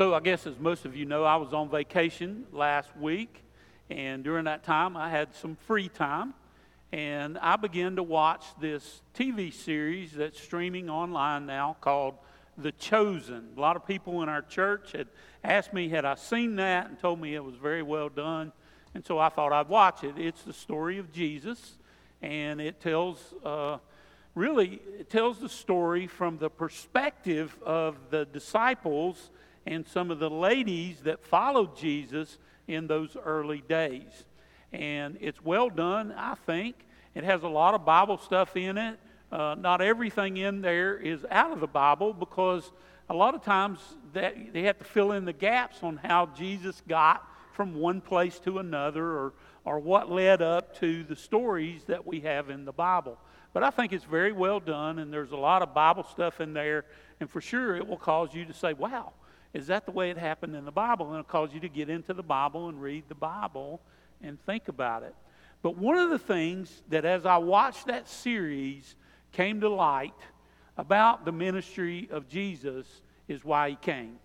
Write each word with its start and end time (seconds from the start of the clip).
So, 0.00 0.14
I 0.14 0.20
guess 0.20 0.46
as 0.46 0.58
most 0.58 0.86
of 0.86 0.96
you 0.96 1.04
know, 1.04 1.24
I 1.24 1.36
was 1.36 1.52
on 1.52 1.68
vacation 1.68 2.46
last 2.52 2.88
week, 2.96 3.42
and 3.90 4.24
during 4.24 4.46
that 4.46 4.64
time, 4.64 4.96
I 4.96 5.10
had 5.10 5.34
some 5.34 5.56
free 5.66 5.90
time, 5.90 6.32
and 6.90 7.36
I 7.36 7.56
began 7.56 7.96
to 7.96 8.02
watch 8.02 8.46
this 8.58 9.02
TV 9.14 9.52
series 9.52 10.12
that's 10.12 10.40
streaming 10.40 10.88
online 10.88 11.44
now 11.44 11.76
called 11.82 12.14
The 12.56 12.72
Chosen. 12.72 13.50
A 13.54 13.60
lot 13.60 13.76
of 13.76 13.86
people 13.86 14.22
in 14.22 14.30
our 14.30 14.40
church 14.40 14.92
had 14.92 15.08
asked 15.44 15.74
me, 15.74 15.90
had 15.90 16.06
I 16.06 16.14
seen 16.14 16.56
that, 16.56 16.88
and 16.88 16.98
told 16.98 17.20
me 17.20 17.34
it 17.34 17.44
was 17.44 17.56
very 17.56 17.82
well 17.82 18.08
done, 18.08 18.52
and 18.94 19.04
so 19.04 19.18
I 19.18 19.28
thought 19.28 19.52
I'd 19.52 19.68
watch 19.68 20.02
it. 20.02 20.14
It's 20.16 20.44
the 20.44 20.54
story 20.54 20.96
of 20.96 21.12
Jesus, 21.12 21.76
and 22.22 22.58
it 22.58 22.80
tells. 22.80 23.34
Uh, 23.44 23.76
really, 24.34 24.80
it 24.98 25.10
tells 25.10 25.40
the 25.40 25.48
story 25.50 26.06
from 26.06 26.38
the 26.38 26.48
perspective 26.48 27.54
of 27.62 27.96
the 28.08 28.24
disciples 28.24 29.28
and 29.66 29.86
some 29.86 30.10
of 30.10 30.18
the 30.18 30.30
ladies 30.30 31.00
that 31.00 31.24
followed 31.24 31.76
Jesus 31.76 32.38
in 32.66 32.86
those 32.86 33.16
early 33.24 33.62
days. 33.68 34.24
And 34.72 35.18
it's 35.20 35.42
well 35.44 35.68
done, 35.68 36.12
I 36.16 36.34
think. 36.34 36.76
It 37.14 37.24
has 37.24 37.42
a 37.42 37.48
lot 37.48 37.74
of 37.74 37.84
Bible 37.84 38.18
stuff 38.18 38.56
in 38.56 38.78
it. 38.78 38.98
Uh, 39.32 39.54
not 39.58 39.80
everything 39.80 40.36
in 40.36 40.60
there 40.60 40.96
is 40.96 41.24
out 41.30 41.52
of 41.52 41.60
the 41.60 41.66
Bible 41.66 42.12
because 42.12 42.70
a 43.08 43.14
lot 43.14 43.34
of 43.34 43.42
times 43.42 43.78
that 44.12 44.52
they 44.52 44.62
have 44.62 44.78
to 44.78 44.84
fill 44.84 45.12
in 45.12 45.24
the 45.24 45.32
gaps 45.32 45.82
on 45.82 45.96
how 45.96 46.26
Jesus 46.26 46.82
got 46.88 47.26
from 47.52 47.74
one 47.74 48.00
place 48.00 48.38
to 48.40 48.58
another 48.58 49.04
or, 49.04 49.32
or 49.64 49.78
what 49.78 50.10
led 50.10 50.40
up 50.42 50.78
to 50.78 51.04
the 51.04 51.16
stories 51.16 51.84
that 51.84 52.06
we 52.06 52.20
have 52.20 52.50
in 52.50 52.64
the 52.64 52.72
Bible. 52.72 53.18
But 53.52 53.64
I 53.64 53.70
think 53.70 53.92
it's 53.92 54.04
very 54.04 54.32
well 54.32 54.60
done, 54.60 55.00
and 55.00 55.12
there's 55.12 55.32
a 55.32 55.36
lot 55.36 55.62
of 55.62 55.74
Bible 55.74 56.04
stuff 56.04 56.40
in 56.40 56.52
there, 56.52 56.84
and 57.18 57.28
for 57.28 57.40
sure 57.40 57.76
it 57.76 57.86
will 57.86 57.96
cause 57.96 58.32
you 58.32 58.44
to 58.44 58.54
say, 58.54 58.72
wow, 58.72 59.12
is 59.52 59.66
that 59.66 59.84
the 59.84 59.92
way 59.92 60.10
it 60.10 60.16
happened 60.16 60.54
in 60.54 60.64
the 60.64 60.70
Bible? 60.70 61.06
And 61.06 61.14
it'll 61.14 61.24
cause 61.24 61.50
you 61.52 61.60
to 61.60 61.68
get 61.68 61.90
into 61.90 62.14
the 62.14 62.22
Bible 62.22 62.68
and 62.68 62.80
read 62.80 63.04
the 63.08 63.14
Bible 63.14 63.80
and 64.22 64.40
think 64.44 64.68
about 64.68 65.02
it. 65.02 65.14
But 65.62 65.76
one 65.76 65.98
of 65.98 66.10
the 66.10 66.18
things 66.18 66.82
that, 66.88 67.04
as 67.04 67.26
I 67.26 67.36
watched 67.38 67.86
that 67.86 68.08
series, 68.08 68.94
came 69.32 69.60
to 69.60 69.68
light 69.68 70.14
about 70.76 71.24
the 71.24 71.32
ministry 71.32 72.08
of 72.10 72.28
Jesus 72.28 72.86
is 73.28 73.44
why 73.44 73.70
he 73.70 73.76
came. 73.76 74.18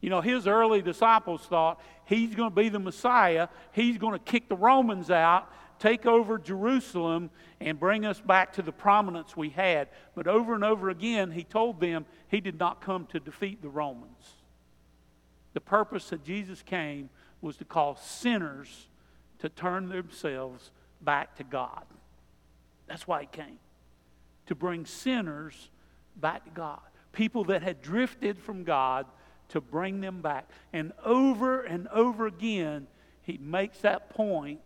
You 0.00 0.10
know, 0.10 0.20
his 0.20 0.46
early 0.46 0.82
disciples 0.82 1.42
thought 1.42 1.80
he's 2.04 2.34
going 2.34 2.50
to 2.50 2.54
be 2.54 2.68
the 2.68 2.78
Messiah, 2.78 3.48
he's 3.72 3.98
going 3.98 4.12
to 4.12 4.18
kick 4.18 4.48
the 4.48 4.56
Romans 4.56 5.10
out, 5.10 5.50
take 5.78 6.06
over 6.06 6.38
Jerusalem, 6.38 7.30
and 7.60 7.78
bring 7.80 8.06
us 8.06 8.20
back 8.20 8.52
to 8.54 8.62
the 8.62 8.72
prominence 8.72 9.36
we 9.36 9.48
had. 9.48 9.88
But 10.14 10.26
over 10.26 10.54
and 10.54 10.64
over 10.64 10.90
again, 10.90 11.30
he 11.30 11.42
told 11.42 11.80
them 11.80 12.06
he 12.28 12.40
did 12.40 12.58
not 12.58 12.80
come 12.80 13.06
to 13.06 13.20
defeat 13.20 13.62
the 13.62 13.68
Romans. 13.68 14.43
The 15.54 15.60
purpose 15.60 16.10
that 16.10 16.24
Jesus 16.24 16.62
came 16.62 17.08
was 17.40 17.56
to 17.56 17.64
call 17.64 17.96
sinners 17.96 18.88
to 19.38 19.48
turn 19.48 19.88
themselves 19.88 20.70
back 21.00 21.36
to 21.36 21.44
God. 21.44 21.84
That's 22.86 23.06
why 23.06 23.22
he 23.22 23.26
came. 23.26 23.58
To 24.46 24.54
bring 24.54 24.84
sinners 24.84 25.70
back 26.16 26.44
to 26.44 26.50
God. 26.50 26.80
People 27.12 27.44
that 27.44 27.62
had 27.62 27.80
drifted 27.80 28.38
from 28.38 28.64
God 28.64 29.06
to 29.50 29.60
bring 29.60 30.00
them 30.00 30.20
back. 30.20 30.48
And 30.72 30.92
over 31.04 31.62
and 31.62 31.88
over 31.88 32.26
again, 32.26 32.86
he 33.22 33.38
makes 33.38 33.78
that 33.78 34.10
point 34.10 34.60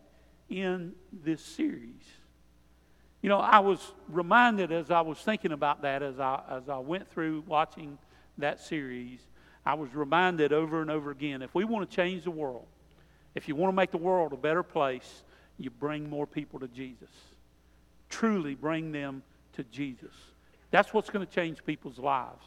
in 0.49 0.95
this 1.13 1.43
series. 1.43 2.05
You 3.21 3.29
know, 3.29 3.39
I 3.39 3.59
was 3.59 3.93
reminded 4.09 4.73
as 4.73 4.91
I 4.91 5.01
was 5.01 5.19
thinking 5.19 5.53
about 5.53 5.83
that 5.83 6.03
as 6.03 6.19
I, 6.21 6.41
as 6.49 6.69
I 6.69 6.79
went 6.79 7.09
through 7.11 7.45
watching 7.47 7.99
that 8.39 8.61
series 8.61 9.21
I 9.69 9.75
was 9.75 9.95
reminded 9.95 10.51
over 10.51 10.81
and 10.81 10.91
over 10.91 11.11
again 11.11 11.43
if 11.43 11.55
we 11.55 11.63
want 11.65 11.89
to 11.89 11.95
change 11.95 12.25
the 12.25 12.31
world, 12.31 12.65
if 13.35 13.49
you 13.49 13.55
want 13.55 13.71
to 13.71 13.77
make 13.77 13.91
the 13.91 13.99
world 13.99 14.33
a 14.33 14.37
better 14.37 14.63
place, 14.63 15.25
you 15.59 15.69
bring 15.69 16.09
more 16.09 16.27
people 16.27 16.59
to 16.61 16.69
Jesus. 16.69 17.11
Truly 18.09 18.55
bring 18.55 18.93
them 18.93 19.23
to 19.53 19.65
Jesus. 19.65 20.15
That's 20.71 20.95
what's 20.95 21.11
going 21.11 21.27
to 21.27 21.31
change 21.31 21.67
people's 21.67 21.99
lives. 21.99 22.43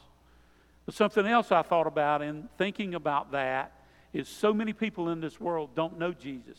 But 0.84 0.96
something 0.96 1.24
else 1.24 1.52
I 1.52 1.62
thought 1.62 1.86
about 1.86 2.22
in 2.22 2.48
thinking 2.58 2.96
about 2.96 3.30
that 3.30 3.70
is 4.12 4.26
so 4.26 4.52
many 4.52 4.72
people 4.72 5.08
in 5.08 5.20
this 5.20 5.38
world 5.38 5.76
don't 5.76 6.00
know 6.00 6.12
Jesus. 6.12 6.58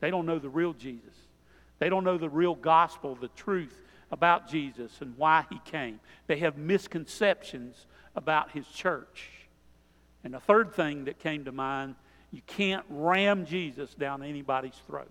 They 0.00 0.10
don't 0.10 0.24
know 0.24 0.38
the 0.38 0.48
real 0.48 0.72
Jesus. 0.72 1.14
They 1.78 1.90
don't 1.90 2.04
know 2.04 2.16
the 2.16 2.30
real 2.30 2.54
gospel, 2.54 3.16
the 3.16 3.28
truth 3.28 3.82
about 4.10 4.48
Jesus 4.48 5.02
and 5.02 5.14
why 5.18 5.44
he 5.50 5.60
came. 5.66 6.00
They 6.26 6.38
have 6.38 6.56
misconceptions 6.56 7.86
about 8.16 8.52
his 8.52 8.66
church. 8.66 9.39
And 10.24 10.34
the 10.34 10.40
third 10.40 10.74
thing 10.74 11.04
that 11.04 11.18
came 11.18 11.44
to 11.44 11.52
mind 11.52 11.94
you 12.32 12.42
can't 12.46 12.84
ram 12.88 13.44
Jesus 13.44 13.92
down 13.94 14.22
anybody's 14.22 14.80
throat. 14.86 15.10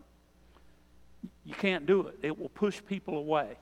You 1.44 1.54
can't 1.54 1.86
do 1.86 2.08
it, 2.08 2.18
it 2.22 2.40
will 2.40 2.50
push 2.50 2.82
people 2.88 3.18
away. 3.18 3.58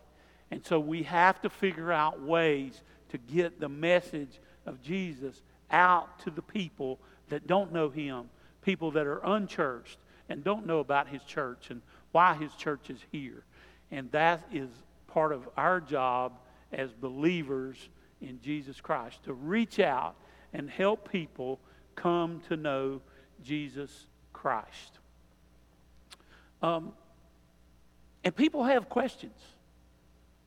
And 0.52 0.66
so 0.66 0.80
we 0.80 1.04
have 1.04 1.42
to 1.42 1.50
figure 1.50 1.92
out 1.92 2.22
ways 2.22 2.82
to 3.10 3.18
get 3.18 3.60
the 3.60 3.70
message 3.70 4.40
of 4.66 4.82
Jesus 4.82 5.42
out 5.72 6.20
to 6.20 6.30
the 6.30 6.42
people 6.42 7.00
that 7.30 7.48
don't 7.48 7.74
know 7.74 7.90
him, 7.90 8.30
people 8.62 8.92
that 8.92 9.08
are 9.08 9.22
unchurched 9.26 9.98
and 10.30 10.44
don't 10.44 10.66
know 10.66 10.80
about 10.80 11.08
his 11.08 11.24
church 11.24 11.70
and 11.70 11.82
why 12.12 12.36
his 12.36 12.54
church 12.54 12.90
is 12.90 13.00
here. 13.12 13.44
And 13.92 14.12
that 14.12 14.48
is 14.54 14.70
part 15.08 15.34
of 15.34 15.48
our 15.58 15.82
job 15.82 16.34
as 16.72 16.92
believers 16.94 17.90
in 18.22 18.40
Jesus 18.42 18.80
Christ 18.80 19.24
to 19.24 19.34
reach 19.34 19.80
out 19.80 20.16
and 20.58 20.70
help 20.70 21.10
people 21.12 21.60
come 21.96 22.42
to 22.50 22.58
know 22.58 23.00
Jesus 23.44 24.08
Christ. 24.34 25.00
Um, 26.62 26.94
and 28.24 28.36
people 28.36 28.64
have 28.64 28.90
questions. 28.90 29.40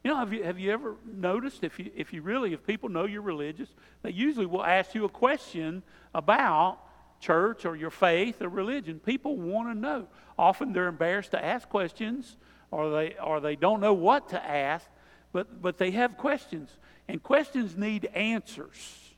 You 0.03 0.11
know, 0.11 0.17
have 0.17 0.33
you, 0.33 0.43
have 0.43 0.59
you 0.59 0.73
ever 0.73 0.97
noticed 1.07 1.63
if 1.63 1.79
you, 1.79 1.93
if 1.95 2.13
you 2.13 2.23
really, 2.23 2.53
if 2.53 2.67
people 2.67 2.89
know 2.89 3.05
you're 3.05 3.23
religious, 3.23 3.69
they 4.03 4.11
usually 4.11 4.47
will 4.47 4.65
ask 4.65 4.95
you 4.95 5.05
a 5.05 5.09
question 5.09 5.83
about 6.13 6.81
church 7.21 7.65
or 7.65 7.77
your 7.77 7.91
faith 7.91 8.43
or 8.43 8.49
religion. 8.49 8.99
People 8.99 9.37
want 9.37 9.69
to 9.69 9.79
know. 9.79 10.09
Often 10.37 10.73
they're 10.73 10.89
embarrassed 10.89 11.31
to 11.33 11.45
ask 11.45 11.69
questions 11.69 12.37
or 12.73 12.91
they, 12.91 13.15
or 13.23 13.41
they 13.41 13.55
don't 13.55 13.81
know 13.81 13.93
what 13.93 14.31
to 14.31 14.45
ask, 14.45 14.87
but, 15.33 15.63
but 15.63 15.79
they 15.79 15.93
have 15.93 16.17
questions. 16.17 16.71
And 17.07 17.23
questions 17.23 17.77
need 17.77 18.07
answers. 18.07 19.10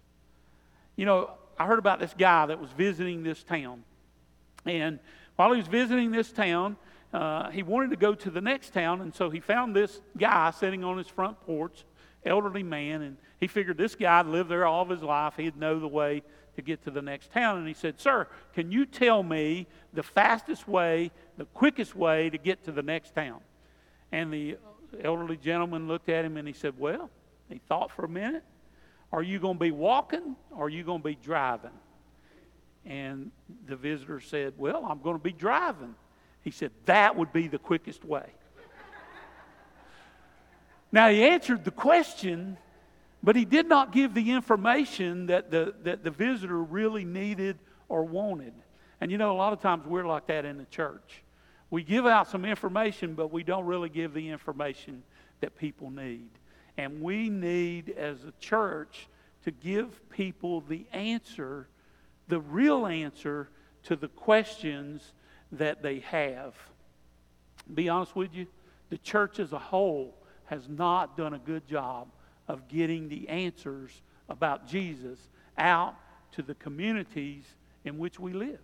You 0.96 1.06
know, 1.06 1.30
I 1.58 1.66
heard 1.66 1.78
about 1.78 2.00
this 2.00 2.14
guy 2.16 2.46
that 2.46 2.60
was 2.60 2.70
visiting 2.70 3.22
this 3.22 3.42
town. 3.42 3.84
And 4.64 4.98
while 5.36 5.52
he 5.52 5.58
was 5.58 5.68
visiting 5.68 6.10
this 6.10 6.30
town, 6.32 6.76
uh, 7.12 7.50
he 7.50 7.62
wanted 7.62 7.90
to 7.90 7.96
go 7.96 8.14
to 8.14 8.30
the 8.30 8.40
next 8.40 8.72
town, 8.72 9.00
and 9.00 9.14
so 9.14 9.28
he 9.28 9.40
found 9.40 9.76
this 9.76 10.00
guy 10.16 10.50
sitting 10.50 10.82
on 10.82 10.96
his 10.96 11.08
front 11.08 11.38
porch, 11.42 11.84
elderly 12.24 12.62
man, 12.62 13.02
and 13.02 13.16
he 13.38 13.46
figured 13.48 13.76
this 13.76 13.94
guy 13.94 14.22
lived 14.22 14.48
there 14.48 14.64
all 14.66 14.82
of 14.82 14.88
his 14.88 15.02
life. 15.02 15.34
He'd 15.36 15.56
know 15.56 15.78
the 15.78 15.88
way 15.88 16.22
to 16.56 16.62
get 16.62 16.82
to 16.84 16.90
the 16.90 17.02
next 17.02 17.32
town. 17.32 17.58
And 17.58 17.66
he 17.66 17.74
said, 17.74 18.00
Sir, 18.00 18.28
can 18.54 18.70
you 18.70 18.86
tell 18.86 19.22
me 19.22 19.66
the 19.92 20.02
fastest 20.02 20.68
way, 20.68 21.10
the 21.36 21.46
quickest 21.46 21.96
way 21.96 22.30
to 22.30 22.38
get 22.38 22.64
to 22.64 22.72
the 22.72 22.82
next 22.82 23.14
town? 23.14 23.40
And 24.12 24.32
the 24.32 24.58
elderly 25.02 25.36
gentleman 25.36 25.88
looked 25.88 26.08
at 26.08 26.24
him 26.24 26.36
and 26.36 26.46
he 26.46 26.54
said, 26.54 26.78
Well, 26.78 27.10
he 27.48 27.60
thought 27.68 27.90
for 27.90 28.04
a 28.04 28.08
minute. 28.08 28.44
Are 29.12 29.22
you 29.22 29.38
going 29.38 29.56
to 29.56 29.60
be 29.60 29.70
walking 29.70 30.36
or 30.50 30.66
are 30.66 30.70
you 30.70 30.84
going 30.84 31.00
to 31.00 31.08
be 31.08 31.14
driving? 31.14 31.70
And 32.84 33.30
the 33.66 33.76
visitor 33.76 34.20
said, 34.20 34.54
Well, 34.56 34.84
I'm 34.88 35.00
going 35.00 35.16
to 35.16 35.22
be 35.22 35.32
driving. 35.32 35.94
He 36.42 36.50
said, 36.50 36.72
That 36.86 37.16
would 37.16 37.32
be 37.32 37.46
the 37.46 37.58
quickest 37.58 38.04
way. 38.04 38.26
now, 40.90 41.08
he 41.08 41.24
answered 41.24 41.64
the 41.64 41.70
question, 41.70 42.56
but 43.22 43.36
he 43.36 43.44
did 43.44 43.68
not 43.68 43.92
give 43.92 44.14
the 44.14 44.32
information 44.32 45.26
that 45.26 45.50
the, 45.50 45.74
that 45.84 46.02
the 46.02 46.10
visitor 46.10 46.60
really 46.60 47.04
needed 47.04 47.58
or 47.88 48.02
wanted. 48.04 48.54
And 49.00 49.10
you 49.10 49.18
know, 49.18 49.32
a 49.32 49.36
lot 49.36 49.52
of 49.52 49.60
times 49.60 49.86
we're 49.86 50.06
like 50.06 50.26
that 50.28 50.44
in 50.44 50.58
the 50.58 50.64
church. 50.64 51.22
We 51.70 51.82
give 51.82 52.06
out 52.06 52.28
some 52.28 52.44
information, 52.44 53.14
but 53.14 53.32
we 53.32 53.42
don't 53.42 53.64
really 53.64 53.88
give 53.88 54.12
the 54.12 54.28
information 54.28 55.02
that 55.40 55.56
people 55.56 55.90
need. 55.90 56.28
And 56.76 57.02
we 57.02 57.28
need, 57.28 57.90
as 57.90 58.24
a 58.24 58.32
church, 58.40 59.08
to 59.44 59.50
give 59.50 60.08
people 60.10 60.60
the 60.60 60.86
answer, 60.92 61.68
the 62.28 62.40
real 62.40 62.86
answer 62.86 63.48
to 63.84 63.96
the 63.96 64.08
questions 64.08 65.12
that 65.50 65.82
they 65.82 66.00
have. 66.00 66.54
Be 67.72 67.88
honest 67.88 68.14
with 68.14 68.34
you, 68.34 68.46
the 68.90 68.98
church 68.98 69.38
as 69.38 69.52
a 69.52 69.58
whole 69.58 70.14
has 70.46 70.68
not 70.68 71.16
done 71.16 71.34
a 71.34 71.38
good 71.38 71.66
job 71.66 72.08
of 72.48 72.68
getting 72.68 73.08
the 73.08 73.28
answers 73.28 74.02
about 74.28 74.66
Jesus 74.66 75.18
out 75.58 75.94
to 76.32 76.42
the 76.42 76.54
communities 76.54 77.44
in 77.84 77.98
which 77.98 78.18
we 78.18 78.32
live. 78.32 78.60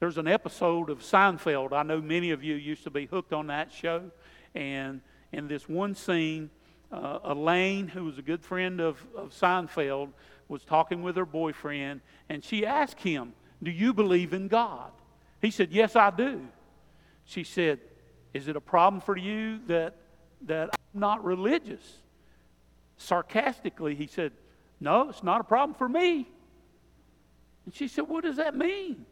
There's 0.00 0.18
an 0.18 0.26
episode 0.26 0.90
of 0.90 1.00
Seinfeld. 1.00 1.72
I 1.72 1.82
know 1.84 2.00
many 2.00 2.32
of 2.32 2.42
you 2.42 2.54
used 2.54 2.84
to 2.84 2.90
be 2.90 3.06
hooked 3.06 3.32
on 3.32 3.46
that 3.46 3.72
show. 3.72 4.10
And 4.54 5.00
in 5.30 5.46
this 5.46 5.68
one 5.68 5.94
scene, 5.94 6.50
uh, 6.92 7.18
Elaine, 7.24 7.88
who 7.88 8.04
was 8.04 8.18
a 8.18 8.22
good 8.22 8.42
friend 8.44 8.80
of, 8.80 9.04
of 9.16 9.30
Seinfeld, 9.30 10.10
was 10.48 10.64
talking 10.64 11.02
with 11.02 11.16
her 11.16 11.24
boyfriend, 11.24 12.02
and 12.28 12.44
she 12.44 12.66
asked 12.66 13.00
him, 13.00 13.32
Do 13.62 13.70
you 13.70 13.94
believe 13.94 14.34
in 14.34 14.48
God? 14.48 14.90
He 15.40 15.50
said, 15.50 15.72
Yes, 15.72 15.96
I 15.96 16.10
do. 16.10 16.46
She 17.24 17.44
said, 17.44 17.80
Is 18.34 18.48
it 18.48 18.56
a 18.56 18.60
problem 18.60 19.00
for 19.00 19.16
you 19.16 19.60
that, 19.68 19.96
that 20.42 20.70
I'm 20.72 21.00
not 21.00 21.24
religious? 21.24 22.00
Sarcastically, 22.98 23.94
he 23.94 24.06
said, 24.06 24.32
No, 24.78 25.08
it's 25.08 25.22
not 25.22 25.40
a 25.40 25.44
problem 25.44 25.74
for 25.74 25.88
me. 25.88 26.28
And 27.64 27.74
she 27.74 27.88
said, 27.88 28.02
What 28.02 28.24
does 28.24 28.36
that 28.36 28.54
mean? 28.54 29.06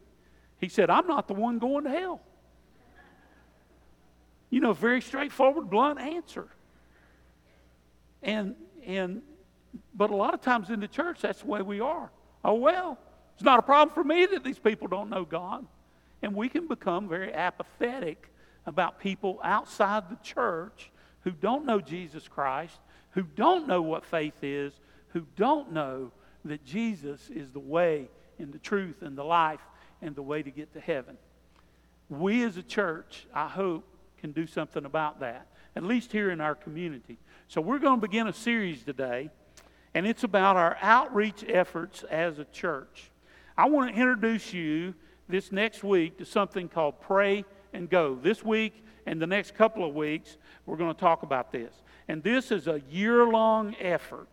He 0.59 0.69
said, 0.69 0.91
I'm 0.91 1.07
not 1.07 1.27
the 1.27 1.33
one 1.33 1.57
going 1.57 1.85
to 1.85 1.89
hell. 1.89 2.21
You 4.51 4.59
know, 4.59 4.73
very 4.73 5.01
straightforward, 5.01 5.69
blunt 5.69 5.99
answer. 5.99 6.47
And 8.21 8.55
and 8.85 9.21
but 9.93 10.09
a 10.09 10.15
lot 10.15 10.33
of 10.33 10.41
times 10.41 10.69
in 10.69 10.79
the 10.79 10.87
church, 10.87 11.21
that's 11.21 11.41
the 11.41 11.47
way 11.47 11.61
we 11.61 11.79
are. 11.79 12.11
Oh 12.43 12.55
well, 12.55 12.97
it's 13.33 13.43
not 13.43 13.59
a 13.59 13.61
problem 13.61 13.93
for 13.93 14.03
me 14.03 14.25
that 14.25 14.43
these 14.43 14.59
people 14.59 14.87
don't 14.87 15.09
know 15.09 15.25
God. 15.25 15.65
And 16.21 16.35
we 16.35 16.49
can 16.49 16.67
become 16.67 17.07
very 17.07 17.33
apathetic 17.33 18.29
about 18.65 18.99
people 18.99 19.39
outside 19.43 20.09
the 20.09 20.17
church 20.17 20.91
who 21.21 21.31
don't 21.31 21.65
know 21.65 21.79
Jesus 21.79 22.27
Christ, 22.27 22.79
who 23.11 23.23
don't 23.23 23.67
know 23.67 23.81
what 23.81 24.05
faith 24.05 24.43
is, 24.43 24.73
who 25.09 25.25
don't 25.35 25.71
know 25.71 26.11
that 26.45 26.63
Jesus 26.63 27.29
is 27.29 27.51
the 27.51 27.59
way 27.59 28.09
and 28.39 28.53
the 28.53 28.59
truth 28.59 29.01
and 29.01 29.17
the 29.17 29.23
life 29.23 29.59
and 30.01 30.15
the 30.15 30.21
way 30.21 30.41
to 30.41 30.51
get 30.51 30.73
to 30.73 30.79
heaven. 30.79 31.17
We 32.09 32.43
as 32.43 32.57
a 32.57 32.63
church, 32.63 33.27
I 33.33 33.47
hope, 33.47 33.85
can 34.17 34.31
do 34.31 34.45
something 34.45 34.85
about 34.85 35.21
that, 35.21 35.47
at 35.75 35.83
least 35.83 36.11
here 36.11 36.31
in 36.31 36.41
our 36.41 36.55
community. 36.55 37.17
So 37.47 37.61
we're 37.61 37.79
going 37.79 37.99
to 37.99 38.07
begin 38.07 38.27
a 38.27 38.33
series 38.33 38.83
today, 38.83 39.29
and 39.93 40.05
it's 40.05 40.23
about 40.23 40.55
our 40.55 40.77
outreach 40.81 41.43
efforts 41.47 42.03
as 42.03 42.39
a 42.39 42.45
church. 42.45 43.11
I 43.57 43.67
want 43.69 43.93
to 43.93 43.99
introduce 43.99 44.53
you 44.53 44.93
this 45.27 45.51
next 45.51 45.83
week 45.83 46.17
to 46.17 46.25
something 46.25 46.67
called 46.67 46.99
Pray 47.01 47.45
and 47.73 47.89
Go. 47.89 48.15
This 48.15 48.43
week 48.43 48.83
and 49.05 49.21
the 49.21 49.27
next 49.27 49.55
couple 49.55 49.87
of 49.87 49.95
weeks, 49.95 50.37
we're 50.65 50.77
going 50.77 50.93
to 50.93 50.99
talk 50.99 51.23
about 51.23 51.51
this. 51.51 51.73
And 52.07 52.21
this 52.23 52.51
is 52.51 52.67
a 52.67 52.81
year 52.89 53.25
long 53.25 53.75
effort, 53.79 54.27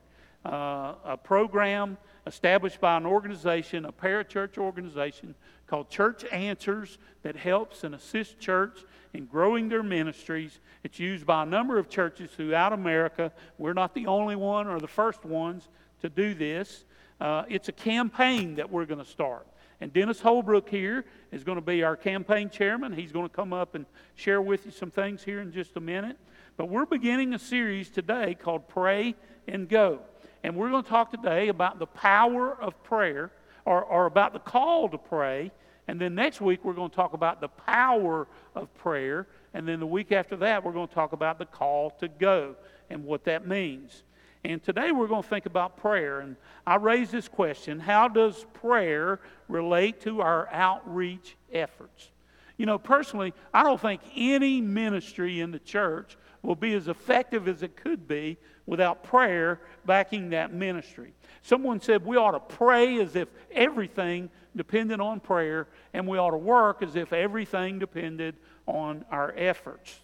uh, 0.44 0.94
a 1.05 1.17
program 1.17 1.96
established 2.26 2.81
by 2.81 2.96
an 2.96 3.06
organization, 3.06 3.85
a 3.85 3.93
parachurch 3.93 4.58
organization 4.58 5.35
called 5.69 5.91
Church 5.91 6.25
Answers 6.32 6.99
that 7.23 7.37
helps 7.37 7.85
and 7.85 7.94
assists 7.94 8.35
church 8.35 8.79
in 9.12 9.26
growing 9.26 9.69
their 9.69 9.82
ministries. 9.82 10.61
It's 10.82 10.99
used 10.99 11.26
by 11.26 11.43
a 11.43 11.47
number 11.47 11.79
of 11.79 11.88
churches 11.88 12.31
throughout 12.31 12.73
America. 12.73 13.32
We're 13.59 13.75
not 13.75 13.94
the 13.94 14.06
only 14.06 14.37
one 14.37 14.67
or 14.67 14.81
the 14.81 14.88
first 14.88 15.25
ones 15.25 15.69
to 16.00 16.09
do 16.09 16.35
this. 16.35 16.85
Uh, 17.20 17.44
it's 17.49 17.69
a 17.69 17.73
campaign 17.73 18.55
that 18.56 18.70
we're 18.70 18.87
going 18.87 19.05
to 19.05 19.11
start. 19.11 19.47
And 19.81 19.93
Dennis 19.93 20.20
Holbrook 20.20 20.69
here 20.69 21.05
is 21.31 21.44
going 21.44 21.56
to 21.56 21.65
be 21.65 21.82
our 21.82 21.97
campaign 21.97 22.50
chairman. 22.50 22.93
He's 22.93 23.12
going 23.12 23.29
to 23.29 23.35
come 23.35 23.53
up 23.53 23.75
and 23.75 23.87
share 24.17 24.43
with 24.43 24.67
you 24.67 24.73
some 24.73 24.91
things 24.91 25.23
here 25.23 25.41
in 25.41 25.53
just 25.53 25.76
a 25.76 25.81
minute. 25.81 26.17
But 26.56 26.69
we're 26.69 26.87
beginning 26.87 27.35
a 27.35 27.38
series 27.38 27.88
today 27.88 28.35
called 28.35 28.69
Pray 28.69 29.14
and 29.47 29.69
Go. 29.69 30.00
And 30.43 30.56
we're 30.56 30.71
going 30.71 30.82
to 30.82 30.88
talk 30.88 31.11
today 31.11 31.49
about 31.49 31.79
the 31.79 31.87
power 31.87 32.61
of 32.61 32.82
prayer 32.82 33.31
or 33.76 34.06
about 34.06 34.32
the 34.32 34.38
call 34.38 34.88
to 34.88 34.99
pray. 34.99 35.50
And 35.87 36.00
then 36.00 36.15
next 36.15 36.41
week, 36.41 36.65
we're 36.65 36.75
going 36.75 36.91
to 36.91 36.97
talk 36.97 37.15
about 37.15 37.41
the 37.41 37.49
power 37.49 38.26
of 38.55 38.73
prayer. 38.75 39.26
And 39.55 39.67
then 39.67 39.81
the 39.81 39.87
week 39.87 40.12
after 40.12 40.37
that, 40.37 40.65
we're 40.65 40.73
going 40.73 40.88
to 40.88 40.94
talk 40.94 41.12
about 41.12 41.38
the 41.38 41.47
call 41.47 41.91
to 42.00 42.09
go 42.09 42.56
and 42.91 43.05
what 43.05 43.25
that 43.25 43.47
means. 43.47 44.03
And 44.44 44.62
today 44.62 44.93
we're 44.93 45.09
going 45.09 45.23
to 45.23 45.29
think 45.29 45.47
about 45.47 45.76
prayer. 45.76 46.20
And 46.20 46.37
I 46.67 46.76
raise 46.76 47.11
this 47.11 47.29
question 47.29 47.81
How 47.81 48.09
does 48.09 48.47
prayer 48.55 49.20
relate 49.49 50.00
to 50.03 50.21
our 50.21 50.49
outreach 50.50 51.37
efforts? 51.53 52.11
You 52.56 52.67
know, 52.67 52.79
personally, 52.79 53.35
I 53.55 53.62
don't 53.62 53.81
think 53.81 54.00
any 54.17 54.61
ministry 54.61 55.41
in 55.41 55.53
the 55.53 55.61
church 55.61 56.17
will 56.43 56.55
be 56.55 56.75
as 56.75 56.88
effective 56.88 57.49
as 57.49 57.62
it 57.62 57.76
could 57.76 58.06
be 58.06 58.37
without 58.67 59.02
prayer 59.02 59.61
backing 59.85 60.31
that 60.31 60.52
ministry. 60.52 61.12
Someone 61.43 61.81
said 61.81 62.05
we 62.05 62.17
ought 62.17 62.32
to 62.32 62.56
pray 62.56 63.00
as 63.00 63.17
if 63.17 63.29
everything 63.52 64.31
depended 64.56 65.00
on 65.00 65.20
prayer, 65.20 65.69
and 65.94 66.06
we 66.06 66.19
ought 66.19 66.32
to 66.32 66.37
work 66.37 66.82
as 66.82 66.96
if 66.96 67.12
everything 67.12 67.79
depended 67.79 68.37
on 68.67 69.05
our 69.11 69.32
efforts. 69.37 70.00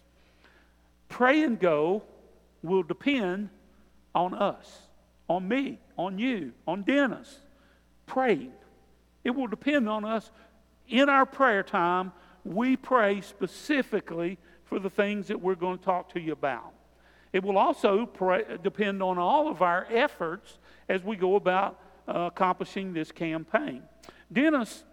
Pray 1.09 1.43
and 1.43 1.59
go 1.59 2.03
will 2.63 2.83
depend 2.83 3.51
on 4.15 4.35
us, 4.35 4.89
on 5.29 5.47
me, 5.47 5.79
on 5.99 6.19
you, 6.19 6.53
on 6.67 6.83
Dennis, 6.83 7.41
praying. 8.07 8.53
It 9.25 9.31
will 9.31 9.47
depend 9.47 9.89
on 9.89 10.05
us 10.05 10.31
in 10.89 11.09
our 11.09 11.27
prayer 11.27 11.63
time. 11.63 12.13
We 12.45 12.77
pray 12.77 13.21
specifically 13.21 14.39
for 14.65 14.79
the 14.79 14.91
things 14.91 15.29
that 15.29 15.41
we're 15.41 15.55
going 15.55 15.79
to 15.79 15.85
talk 15.85 16.13
to 16.15 16.21
you 16.21 16.33
about. 16.33 16.73
It 17.33 17.43
will 17.43 17.59
also 17.59 18.09
depend 18.63 19.03
on 19.03 19.19
all 19.19 19.49
of 19.49 19.61
our 19.61 19.87
efforts 19.91 20.59
as 20.89 21.03
we 21.03 21.17
go 21.17 21.35
about 21.35 21.81
uh, 22.07 22.31
accomplishing 22.33 22.93
this 22.93 23.11
campaign. 23.11 23.83
Dennis 24.33 24.85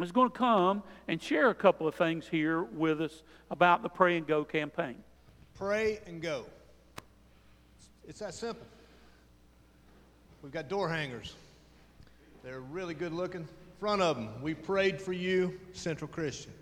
is 0.00 0.12
going 0.12 0.30
to 0.30 0.36
come 0.36 0.82
and 1.08 1.20
share 1.22 1.50
a 1.50 1.54
couple 1.54 1.86
of 1.86 1.94
things 1.94 2.28
here 2.28 2.62
with 2.62 3.00
us 3.00 3.22
about 3.50 3.82
the 3.82 3.88
Pray 3.88 4.16
and 4.16 4.26
Go 4.26 4.44
campaign. 4.44 4.96
Pray 5.54 6.00
and 6.06 6.20
go. 6.20 6.44
It's 8.08 8.18
that 8.18 8.34
simple. 8.34 8.66
We've 10.42 10.52
got 10.52 10.68
door 10.68 10.88
hangers. 10.88 11.34
They're 12.42 12.60
really 12.60 12.94
good 12.94 13.12
looking. 13.12 13.46
Front 13.78 14.02
of 14.02 14.16
them, 14.16 14.42
we 14.42 14.54
prayed 14.54 15.00
for 15.00 15.12
you, 15.12 15.58
Central 15.72 16.08
Christian. 16.08 16.52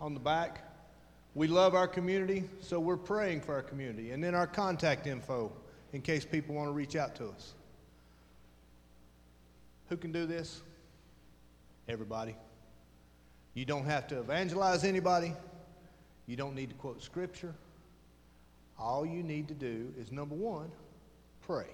On 0.00 0.14
the 0.14 0.20
back, 0.20 0.67
we 1.34 1.46
love 1.46 1.74
our 1.74 1.86
community, 1.86 2.44
so 2.60 2.80
we're 2.80 2.96
praying 2.96 3.42
for 3.42 3.54
our 3.54 3.62
community. 3.62 4.12
And 4.12 4.22
then 4.22 4.34
our 4.34 4.46
contact 4.46 5.06
info 5.06 5.52
in 5.92 6.02
case 6.02 6.24
people 6.24 6.54
want 6.54 6.68
to 6.68 6.72
reach 6.72 6.96
out 6.96 7.14
to 7.16 7.28
us. 7.28 7.54
Who 9.88 9.96
can 9.96 10.12
do 10.12 10.26
this? 10.26 10.62
Everybody. 11.88 12.34
You 13.54 13.64
don't 13.64 13.86
have 13.86 14.06
to 14.08 14.20
evangelize 14.20 14.84
anybody. 14.84 15.32
You 16.26 16.36
don't 16.36 16.54
need 16.54 16.68
to 16.68 16.74
quote 16.74 17.02
scripture. 17.02 17.54
All 18.78 19.04
you 19.04 19.22
need 19.22 19.48
to 19.48 19.54
do 19.54 19.92
is 19.98 20.12
number 20.12 20.34
one, 20.34 20.70
pray. 21.46 21.66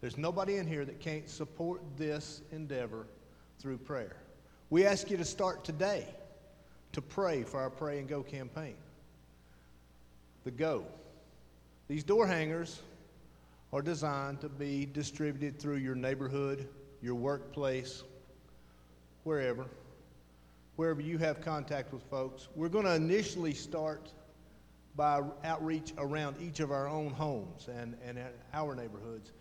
There's 0.00 0.18
nobody 0.18 0.56
in 0.58 0.66
here 0.66 0.84
that 0.84 1.00
can't 1.00 1.28
support 1.28 1.80
this 1.96 2.42
endeavor 2.52 3.06
through 3.58 3.78
prayer. 3.78 4.16
We 4.68 4.84
ask 4.84 5.10
you 5.10 5.16
to 5.16 5.24
start 5.24 5.64
today 5.64 6.06
to 6.96 7.02
pray 7.02 7.42
for 7.42 7.60
our 7.60 7.68
Pray 7.68 7.98
and 7.98 8.08
Go 8.08 8.22
campaign. 8.22 8.74
The 10.44 10.50
Go. 10.50 10.86
These 11.88 12.04
door 12.04 12.26
hangers 12.26 12.80
are 13.70 13.82
designed 13.82 14.40
to 14.40 14.48
be 14.48 14.86
distributed 14.86 15.58
through 15.58 15.76
your 15.76 15.94
neighborhood, 15.94 16.66
your 17.02 17.14
workplace, 17.14 18.02
wherever, 19.24 19.66
wherever 20.76 21.02
you 21.02 21.18
have 21.18 21.42
contact 21.42 21.92
with 21.92 22.02
folks. 22.04 22.48
We're 22.56 22.70
going 22.70 22.86
to 22.86 22.94
initially 22.94 23.52
start 23.52 24.14
by 24.96 25.20
outreach 25.44 25.92
around 25.98 26.36
each 26.40 26.60
of 26.60 26.70
our 26.72 26.88
own 26.88 27.10
homes 27.10 27.68
and, 27.68 27.94
and 28.06 28.18
our 28.54 28.74
neighborhoods. 28.74 29.32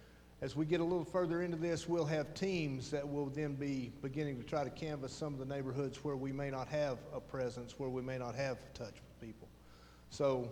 As 0.46 0.56
we 0.56 0.68
get 0.68 0.80
a 0.80 0.84
little 0.84 1.04
further 1.04 1.42
into 1.42 1.58
this, 1.58 1.90
we'll 1.90 2.06
have 2.06 2.36
teams 2.36 2.92
that 2.92 3.10
will 3.10 3.26
then 3.26 3.56
be 3.56 3.92
beginning 4.04 4.38
to 4.38 4.44
try 4.44 4.64
to 4.64 4.70
canvass 4.70 5.12
some 5.12 5.34
of 5.34 5.40
the 5.40 5.46
neighborhoods 5.46 6.04
where 6.04 6.16
we 6.16 6.32
may 6.32 6.52
not 6.52 6.68
have 6.68 7.00
a 7.16 7.20
presence, 7.20 7.80
where 7.80 7.90
we 7.90 8.04
may 8.04 8.20
not 8.20 8.36
have 8.36 8.60
touch 8.76 8.94
with 8.94 9.20
people. 9.20 9.48
So 10.12 10.52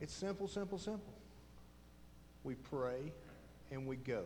it's 0.00 0.14
simple, 0.14 0.48
simple, 0.48 0.78
simple. 0.78 1.12
We 2.42 2.54
pray 2.54 3.12
and 3.70 3.86
we 3.86 3.96
go. 3.96 4.24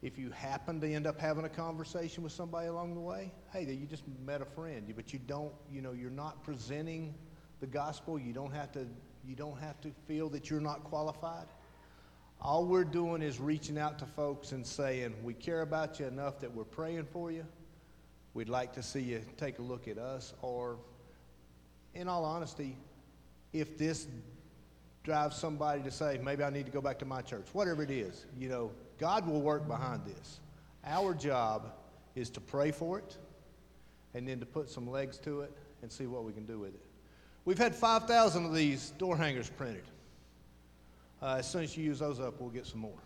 If 0.00 0.16
you 0.16 0.30
happen 0.30 0.80
to 0.80 0.88
end 0.88 1.08
up 1.08 1.20
having 1.20 1.46
a 1.46 1.48
conversation 1.48 2.22
with 2.22 2.30
somebody 2.30 2.68
along 2.68 2.94
the 2.94 3.00
way, 3.00 3.32
hey, 3.52 3.64
you 3.64 3.86
just 3.86 4.04
met 4.24 4.40
a 4.40 4.44
friend, 4.44 4.92
but 4.94 5.12
you 5.12 5.18
don't, 5.26 5.52
you 5.68 5.82
know, 5.82 5.90
you're 5.90 6.10
not 6.10 6.44
presenting 6.44 7.12
the 7.58 7.66
gospel. 7.66 8.20
You 8.20 8.32
don't 8.32 8.52
have 8.52 8.70
to, 8.70 8.86
you 9.26 9.34
don't 9.34 9.58
have 9.58 9.80
to 9.80 9.90
feel 10.06 10.28
that 10.28 10.48
you're 10.48 10.60
not 10.60 10.84
qualified. 10.84 11.46
All 12.44 12.66
we're 12.66 12.84
doing 12.84 13.22
is 13.22 13.40
reaching 13.40 13.78
out 13.78 13.98
to 14.00 14.04
folks 14.04 14.52
and 14.52 14.66
saying, 14.66 15.14
we 15.22 15.32
care 15.32 15.62
about 15.62 15.98
you 15.98 16.04
enough 16.04 16.40
that 16.40 16.54
we're 16.54 16.64
praying 16.64 17.06
for 17.06 17.32
you. 17.32 17.46
We'd 18.34 18.50
like 18.50 18.74
to 18.74 18.82
see 18.82 19.00
you 19.00 19.22
take 19.38 19.60
a 19.60 19.62
look 19.62 19.88
at 19.88 19.96
us. 19.96 20.34
Or, 20.42 20.76
in 21.94 22.06
all 22.06 22.22
honesty, 22.22 22.76
if 23.54 23.78
this 23.78 24.08
drives 25.04 25.36
somebody 25.36 25.82
to 25.84 25.90
say, 25.90 26.20
maybe 26.22 26.44
I 26.44 26.50
need 26.50 26.66
to 26.66 26.72
go 26.72 26.82
back 26.82 26.98
to 26.98 27.06
my 27.06 27.22
church, 27.22 27.46
whatever 27.54 27.82
it 27.82 27.90
is, 27.90 28.26
you 28.38 28.50
know, 28.50 28.72
God 28.98 29.26
will 29.26 29.40
work 29.40 29.66
behind 29.66 30.04
this. 30.04 30.40
Our 30.84 31.14
job 31.14 31.72
is 32.14 32.28
to 32.28 32.42
pray 32.42 32.72
for 32.72 32.98
it 32.98 33.16
and 34.12 34.28
then 34.28 34.38
to 34.40 34.46
put 34.46 34.68
some 34.68 34.86
legs 34.86 35.16
to 35.20 35.40
it 35.40 35.52
and 35.80 35.90
see 35.90 36.06
what 36.06 36.24
we 36.24 36.32
can 36.34 36.44
do 36.44 36.58
with 36.58 36.74
it. 36.74 36.84
We've 37.46 37.56
had 37.56 37.74
5,000 37.74 38.44
of 38.44 38.54
these 38.54 38.90
door 38.98 39.16
hangers 39.16 39.48
printed. 39.48 39.84
Uh, 41.24 41.36
as 41.38 41.50
soon 41.50 41.62
as 41.62 41.74
you 41.74 41.82
use 41.82 42.00
those 42.00 42.20
up, 42.20 42.38
we'll 42.38 42.50
get 42.50 42.66
some 42.66 42.80
more. 42.80 42.98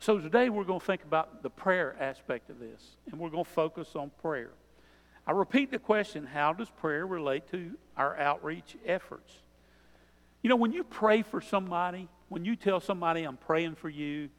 So 0.00 0.18
today 0.18 0.48
we're 0.48 0.64
going 0.64 0.80
to 0.80 0.86
think 0.86 1.02
about 1.02 1.42
the 1.42 1.50
prayer 1.50 1.94
aspect 2.00 2.48
of 2.48 2.58
this, 2.58 2.96
and 3.10 3.20
we're 3.20 3.28
going 3.28 3.44
to 3.44 3.50
focus 3.50 3.94
on 3.94 4.10
prayer. 4.22 4.52
I 5.26 5.32
repeat 5.32 5.70
the 5.70 5.78
question 5.78 6.24
how 6.24 6.54
does 6.54 6.70
prayer 6.70 7.06
relate 7.06 7.50
to 7.50 7.72
our 7.98 8.16
outreach 8.16 8.78
efforts? 8.86 9.30
You 10.42 10.48
know, 10.48 10.56
when 10.56 10.72
you 10.72 10.84
pray 10.84 11.20
for 11.20 11.42
somebody, 11.42 12.08
when 12.30 12.46
you 12.46 12.56
tell 12.56 12.80
somebody, 12.80 13.24
I'm 13.24 13.36
praying 13.36 13.74
for 13.74 13.90
you, 13.90 14.30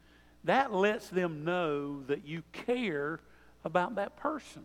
that 0.42 0.74
lets 0.74 1.10
them 1.10 1.44
know 1.44 2.02
that 2.08 2.26
you 2.26 2.42
care 2.52 3.20
about 3.64 3.94
that 3.94 4.16
person. 4.16 4.64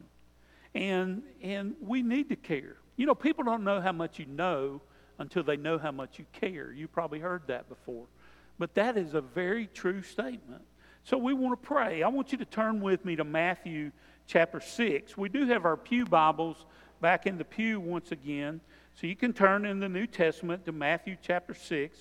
And, 0.73 1.21
and 1.43 1.75
we 1.79 2.01
need 2.01 2.29
to 2.29 2.35
care. 2.38 2.77
You 2.95 3.05
know, 3.05 3.13
people 3.13 3.43
don't 3.43 3.63
know 3.63 3.81
how 3.81 3.91
much 3.91 4.17
you 4.17 4.25
know 4.25 4.81
until 5.20 5.43
they 5.43 5.58
know 5.58 5.77
how 5.77 5.91
much 5.91 6.20
you 6.20 6.25
care. 6.34 6.72
You 6.72 6.88
probably 6.88 7.20
heard 7.20 7.43
that 7.48 7.70
before. 7.70 8.05
But 8.60 8.75
that 8.75 8.98
is 8.98 9.13
a 9.13 9.22
very 9.22 9.67
true 9.67 10.01
statement. 10.01 10.63
So 11.03 11.17
we 11.17 11.34
want 11.34 11.62
to 11.62 11.67
pray. 11.67 12.03
I 12.03 12.08
want 12.08 12.32
you 12.32 12.38
to 12.38 12.46
turn 12.46 12.79
with 12.79 13.03
me 13.03 13.15
to 13.17 13.24
Matthew 13.24 13.91
chapter 14.25 14.60
6. 14.60 15.17
We 15.17 15.29
do 15.29 15.46
have 15.48 15.65
our 15.65 15.75
Pew 15.75 16.05
Bibles 16.05 16.65
back 17.01 17.25
in 17.25 17.38
the 17.38 17.43
pew 17.43 17.79
once 17.79 18.13
again. 18.13 18.62
So 18.96 19.08
you 19.08 19.15
can 19.15 19.34
turn 19.34 19.65
in 19.65 19.79
the 19.79 19.89
New 19.89 20.08
Testament 20.08 20.65
to 20.65 20.72
Matthew 20.72 21.17
chapter 21.22 21.53
6. 21.53 21.98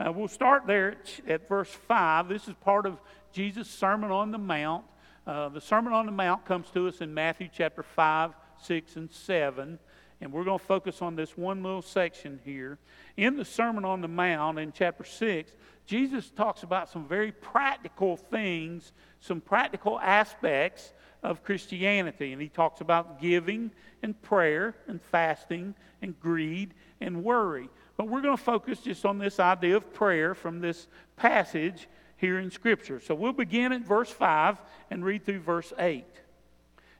Uh, 0.00 0.10
we'll 0.10 0.26
start 0.26 0.66
there 0.66 0.96
at, 1.28 1.48
verse 1.48 1.68
5. 1.68 2.28
This 2.28 2.48
is 2.48 2.54
part 2.54 2.86
of 2.86 2.98
Jesus' 3.32 3.70
Sermon 3.70 4.10
on 4.10 4.32
the 4.32 4.38
Mount. 4.38 4.84
Uh, 5.26 5.48
the 5.50 5.60
Sermon 5.60 5.92
on 5.92 6.06
the 6.06 6.12
Mount 6.12 6.44
comes 6.44 6.68
to 6.70 6.88
us 6.88 7.00
in 7.00 7.14
Matthew 7.14 7.48
chapter 7.52 7.84
5, 7.84 8.32
6, 8.60 8.96
and 8.96 9.10
7. 9.10 9.78
And 10.22 10.32
we're 10.32 10.44
going 10.44 10.58
to 10.58 10.64
focus 10.64 11.02
on 11.02 11.16
this 11.16 11.36
one 11.36 11.64
little 11.64 11.82
section 11.82 12.38
here. 12.44 12.78
In 13.16 13.36
the 13.36 13.44
Sermon 13.44 13.84
on 13.84 14.00
the 14.00 14.08
Mount 14.08 14.56
in 14.56 14.70
chapter 14.70 15.02
6, 15.02 15.50
Jesus 15.84 16.30
talks 16.30 16.62
about 16.62 16.88
some 16.88 17.08
very 17.08 17.32
practical 17.32 18.16
things, 18.16 18.92
some 19.20 19.40
practical 19.40 19.98
aspects 19.98 20.92
of 21.24 21.42
Christianity. 21.42 22.32
And 22.32 22.40
he 22.40 22.48
talks 22.48 22.80
about 22.80 23.20
giving 23.20 23.72
and 24.00 24.20
prayer 24.22 24.76
and 24.86 25.02
fasting 25.02 25.74
and 26.02 26.18
greed 26.20 26.72
and 27.00 27.24
worry. 27.24 27.68
But 27.96 28.06
we're 28.06 28.22
going 28.22 28.36
to 28.36 28.42
focus 28.42 28.78
just 28.78 29.04
on 29.04 29.18
this 29.18 29.40
idea 29.40 29.76
of 29.76 29.92
prayer 29.92 30.36
from 30.36 30.60
this 30.60 30.86
passage 31.16 31.88
here 32.16 32.38
in 32.38 32.52
Scripture. 32.52 33.00
So 33.00 33.16
we'll 33.16 33.32
begin 33.32 33.72
at 33.72 33.82
verse 33.82 34.10
5 34.10 34.56
and 34.88 35.04
read 35.04 35.24
through 35.24 35.40
verse 35.40 35.72
8. 35.76 36.04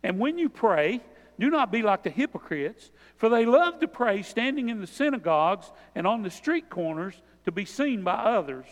And 0.02 0.18
when 0.18 0.38
you 0.38 0.48
pray, 0.48 1.02
do 1.42 1.50
not 1.50 1.72
be 1.72 1.82
like 1.82 2.04
the 2.04 2.08
hypocrites, 2.10 2.92
for 3.16 3.28
they 3.28 3.44
love 3.44 3.80
to 3.80 3.88
pray 3.88 4.22
standing 4.22 4.68
in 4.68 4.80
the 4.80 4.86
synagogues 4.86 5.72
and 5.92 6.06
on 6.06 6.22
the 6.22 6.30
street 6.30 6.70
corners 6.70 7.20
to 7.44 7.50
be 7.50 7.64
seen 7.64 8.04
by 8.04 8.12
others. 8.12 8.66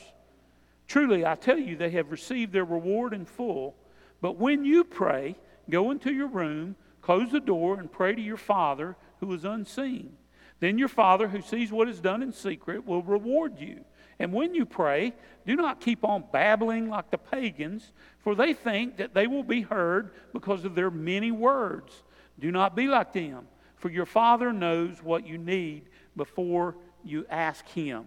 Truly, 0.87 1.27
I 1.27 1.35
tell 1.35 1.59
you, 1.59 1.75
they 1.75 1.91
have 1.91 2.13
received 2.13 2.53
their 2.53 2.65
reward 2.65 3.13
in 3.13 3.25
full. 3.25 3.75
But 4.21 4.37
when 4.37 4.65
you 4.65 4.85
pray, 4.85 5.35
go 5.69 5.91
into 5.91 6.13
your 6.13 6.29
room, 6.29 6.77
close 7.03 7.33
the 7.33 7.41
door, 7.41 7.81
and 7.81 7.91
pray 7.91 8.15
to 8.15 8.23
your 8.23 8.37
Father 8.37 8.95
who 9.19 9.35
is 9.35 9.45
unseen. 9.45 10.13
Then 10.61 10.79
your 10.79 10.87
Father 10.87 11.27
who 11.27 11.43
sees 11.43 11.73
what 11.73 11.89
is 11.89 11.99
done 11.99 12.23
in 12.23 12.33
secret 12.33 12.87
will 12.87 13.03
reward 13.03 13.59
you. 13.59 13.85
And 14.21 14.33
when 14.33 14.55
you 14.55 14.65
pray, 14.65 15.13
do 15.45 15.57
not 15.57 15.81
keep 15.81 16.05
on 16.05 16.23
babbling 16.33 16.89
like 16.89 17.11
the 17.11 17.19
pagans, 17.19 17.91
for 18.21 18.37
they 18.37 18.55
think 18.55 18.99
that 18.99 19.13
they 19.13 19.27
will 19.27 19.43
be 19.43 19.63
heard 19.63 20.13
because 20.33 20.65
of 20.65 20.77
their 20.77 20.93
many 20.93 21.33
words. 21.33 22.05
Do 22.41 22.51
not 22.51 22.75
be 22.75 22.87
like 22.87 23.13
them, 23.13 23.47
for 23.77 23.91
your 23.91 24.07
Father 24.07 24.53
knows 24.53 25.03
what 25.03 25.27
you 25.27 25.39
need 25.39 25.85
before 26.17 26.77
you 27.05 27.27
ask 27.31 27.67
Him. 27.69 28.07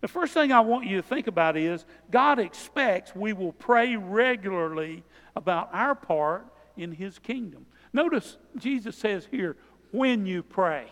The 0.00 0.08
first 0.08 0.34
thing 0.34 0.50
I 0.50 0.60
want 0.60 0.86
you 0.86 0.96
to 0.96 1.02
think 1.02 1.26
about 1.26 1.56
is 1.56 1.84
God 2.10 2.38
expects 2.38 3.14
we 3.14 3.32
will 3.32 3.52
pray 3.52 3.96
regularly 3.96 5.04
about 5.36 5.70
our 5.72 5.94
part 5.94 6.46
in 6.76 6.92
His 6.92 7.18
kingdom. 7.18 7.66
Notice 7.92 8.36
Jesus 8.56 8.96
says 8.96 9.28
here, 9.30 9.56
when 9.92 10.26
you 10.26 10.42
pray, 10.42 10.86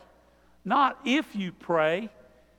not 0.65 1.01
if 1.05 1.35
you 1.35 1.53
pray. 1.53 2.11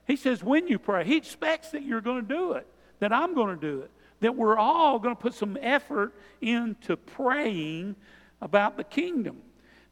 He 0.06 0.16
says, 0.16 0.42
when 0.42 0.66
you 0.66 0.78
pray. 0.78 1.04
He 1.04 1.16
expects 1.16 1.70
that 1.70 1.82
you're 1.84 2.00
going 2.00 2.26
to 2.26 2.34
do 2.34 2.52
it, 2.52 2.66
that 2.98 3.12
I'm 3.12 3.34
going 3.34 3.54
to 3.54 3.60
do 3.60 3.80
it, 3.80 3.90
that 4.20 4.36
we're 4.36 4.58
all 4.58 4.98
going 4.98 5.14
to 5.14 5.20
put 5.20 5.34
some 5.34 5.56
effort 5.60 6.12
into 6.40 6.96
praying 6.96 7.96
about 8.40 8.76
the 8.76 8.84
kingdom. 8.84 9.38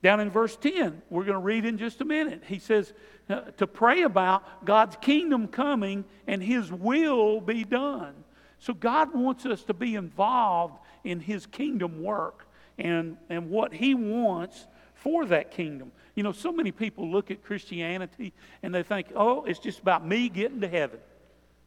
Down 0.03 0.21
in 0.21 0.31
verse 0.31 0.57
10, 0.57 1.03
we're 1.11 1.25
going 1.25 1.35
to 1.35 1.45
read 1.45 1.67
in 1.67 1.77
just 1.77 2.01
a 2.01 2.05
minute. 2.05 2.43
He 2.47 2.59
says 2.59 2.93
uh, 3.29 3.41
to 3.59 3.67
pray 3.67 4.03
about 4.03 4.65
God's 4.65 4.97
kingdom 4.97 5.47
coming 5.47 6.05
and 6.27 6.43
His 6.43 6.73
will 6.73 7.41
be 7.41 7.65
done. 7.65 8.15
So 8.59 8.73
God 8.73 9.15
wants 9.15 9.45
us 9.47 9.63
to 9.65 9.75
be 9.75 9.95
involved 9.95 10.79
in 11.05 11.21
His 11.21 11.47
kingdom 11.47 12.03
work 12.03 12.47
and, 12.79 13.19
and 13.29 13.51
what 13.51 13.75
He 13.75 13.95
wants 13.95 14.67
for 14.95 15.27
that 15.27 15.51
kingdom. 15.51 15.93
You 16.15 16.23
know, 16.23 16.33
so 16.33 16.51
many 16.51 16.73
people 16.73 17.11
look 17.11 17.31
at 17.31 17.43
Christianity 17.43 18.33
and 18.63 18.75
they 18.75 18.83
think, 18.83 19.09
oh, 19.15 19.45
it's 19.45 19.59
just 19.59 19.81
about 19.81 20.07
me 20.07 20.29
getting 20.29 20.61
to 20.63 20.69
heaven, 20.69 20.99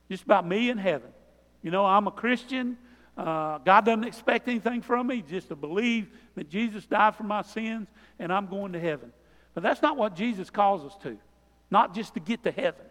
just 0.09 0.23
about 0.23 0.47
me 0.47 0.69
in 0.69 0.77
heaven. 0.77 1.09
You 1.61 1.71
know, 1.71 1.85
I'm 1.85 2.07
a 2.07 2.11
Christian. 2.11 2.77
Uh, 3.17 3.59
God 3.59 3.85
doesn't 3.85 4.05
expect 4.05 4.47
anything 4.47 4.81
from 4.81 5.07
me, 5.07 5.21
just 5.21 5.49
to 5.49 5.55
believe 5.55 6.07
that 6.35 6.49
Jesus 6.49 6.85
died 6.85 7.15
for 7.15 7.23
my 7.23 7.43
sins 7.43 7.87
and 8.19 8.33
I'm 8.33 8.47
going 8.47 8.73
to 8.73 8.79
heaven. 8.79 9.11
But 9.53 9.63
that's 9.63 9.81
not 9.81 9.97
what 9.97 10.15
Jesus 10.15 10.49
calls 10.49 10.83
us 10.83 10.97
to, 11.03 11.17
not 11.69 11.93
just 11.93 12.15
to 12.15 12.19
get 12.19 12.43
to 12.43 12.51
heaven. 12.51 12.85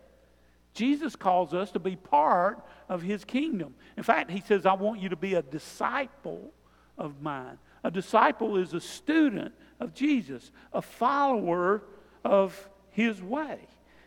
Jesus 0.75 1.17
calls 1.17 1.53
us 1.53 1.73
to 1.73 1.79
be 1.79 1.97
part 1.97 2.65
of 2.89 3.03
his 3.03 3.25
kingdom. 3.25 3.75
In 3.97 4.03
fact, 4.03 4.31
he 4.31 4.41
says, 4.41 4.65
I 4.65 4.75
want 4.75 5.01
you 5.01 5.09
to 5.11 5.17
be 5.17 5.35
a 5.35 5.43
disciple 5.43 6.53
of 6.97 7.21
mine. 7.21 7.59
A 7.85 7.91
disciple 7.91 8.57
is 8.57 8.75
a 8.75 8.81
student 8.81 9.53
of 9.81 9.93
Jesus, 9.93 10.53
a 10.73 10.81
follower 10.81 11.83
of 12.25 12.69
his 12.91 13.21
way. 13.21 13.59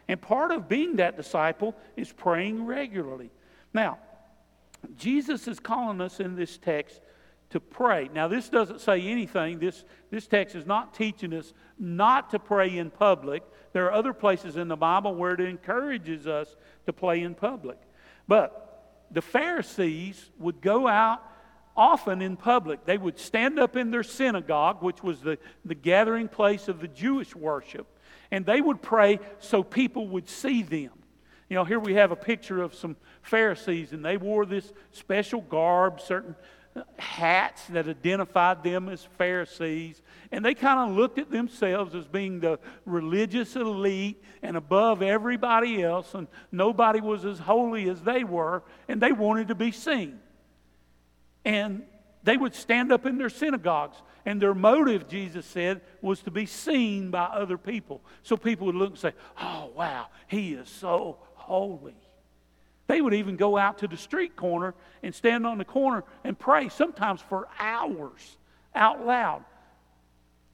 And 0.07 0.21
part 0.21 0.51
of 0.51 0.69
being 0.69 0.95
that 0.95 1.17
disciple 1.17 1.75
is 1.95 2.11
praying 2.11 2.65
regularly. 2.65 3.31
Now, 3.73 3.99
Jesus 4.95 5.47
is 5.47 5.59
calling 5.59 6.01
us 6.01 6.19
in 6.19 6.35
this 6.35 6.57
text 6.57 7.01
to 7.51 7.59
pray. 7.59 8.09
Now, 8.13 8.27
this 8.27 8.49
doesn't 8.49 8.81
say 8.81 9.01
anything. 9.01 9.59
This, 9.59 9.85
this 10.11 10.27
text 10.27 10.55
is 10.55 10.65
not 10.65 10.93
teaching 10.93 11.33
us 11.33 11.53
not 11.77 12.31
to 12.31 12.39
pray 12.39 12.77
in 12.77 12.89
public. 12.89 13.43
There 13.73 13.85
are 13.85 13.93
other 13.93 14.13
places 14.13 14.57
in 14.57 14.67
the 14.67 14.75
Bible 14.75 15.15
where 15.15 15.33
it 15.33 15.41
encourages 15.41 16.27
us 16.27 16.55
to 16.85 16.93
pray 16.93 17.21
in 17.21 17.35
public. 17.35 17.77
But 18.27 19.07
the 19.11 19.21
Pharisees 19.21 20.31
would 20.39 20.61
go 20.61 20.87
out 20.87 21.21
often 21.77 22.21
in 22.21 22.37
public. 22.37 22.85
They 22.85 22.97
would 22.97 23.19
stand 23.19 23.59
up 23.59 23.75
in 23.75 23.91
their 23.91 24.03
synagogue, 24.03 24.81
which 24.81 25.03
was 25.03 25.21
the, 25.21 25.37
the 25.63 25.75
gathering 25.75 26.27
place 26.27 26.67
of 26.67 26.79
the 26.79 26.87
Jewish 26.87 27.35
worship, 27.35 27.87
and 28.31 28.45
they 28.45 28.61
would 28.61 28.81
pray 28.81 29.19
so 29.39 29.61
people 29.63 30.07
would 30.09 30.29
see 30.29 30.63
them. 30.63 30.91
You 31.49 31.55
know, 31.55 31.63
here 31.63 31.79
we 31.79 31.93
have 31.93 32.11
a 32.11 32.15
picture 32.15 32.61
of 32.61 32.73
some 32.73 32.95
Pharisees, 33.21 33.93
and 33.93 34.03
they 34.03 34.17
wore 34.17 34.45
this 34.45 34.71
special 34.91 35.41
garb, 35.41 36.01
certain 36.01 36.35
hats 36.97 37.67
that 37.67 37.87
identified 37.87 38.63
them 38.63 38.89
as 38.89 39.03
Pharisees, 39.17 40.01
and 40.31 40.43
they 40.43 40.53
kind 40.53 40.89
of 40.89 40.95
looked 40.95 41.19
at 41.19 41.29
themselves 41.29 41.95
as 41.95 42.05
being 42.05 42.39
the 42.39 42.59
religious 42.85 43.55
elite 43.55 44.21
and 44.41 44.57
above 44.57 45.01
everybody 45.01 45.83
else, 45.83 46.13
and 46.13 46.27
nobody 46.51 46.99
was 46.99 47.23
as 47.23 47.39
holy 47.39 47.89
as 47.89 48.01
they 48.01 48.23
were, 48.23 48.63
and 48.87 49.01
they 49.01 49.11
wanted 49.11 49.47
to 49.47 49.55
be 49.55 49.71
seen. 49.71 50.19
And 51.45 51.83
they 52.23 52.37
would 52.37 52.55
stand 52.55 52.91
up 52.91 53.05
in 53.05 53.17
their 53.17 53.29
synagogues, 53.29 54.01
and 54.25 54.41
their 54.41 54.55
motive, 54.55 55.07
Jesus 55.07 55.45
said, 55.45 55.81
was 56.01 56.21
to 56.21 56.31
be 56.31 56.47
seen 56.47 57.11
by 57.11 57.25
other 57.25 57.57
people. 57.57 58.01
So 58.23 58.35
people 58.35 58.65
would 58.65 58.75
look 58.75 58.89
and 58.89 58.99
say, 58.99 59.13
Oh, 59.39 59.71
wow, 59.75 60.07
he 60.27 60.55
is 60.55 60.67
so 60.67 61.19
holy. 61.45 61.95
They 62.87 63.01
would 63.01 63.13
even 63.13 63.35
go 63.35 63.57
out 63.57 63.79
to 63.79 63.87
the 63.87 63.97
street 63.97 64.35
corner 64.35 64.75
and 65.01 65.13
stand 65.13 65.47
on 65.47 65.57
the 65.57 65.65
corner 65.65 66.03
and 66.23 66.37
pray, 66.37 66.69
sometimes 66.69 67.21
for 67.21 67.47
hours 67.59 68.37
out 68.75 69.05
loud. 69.05 69.43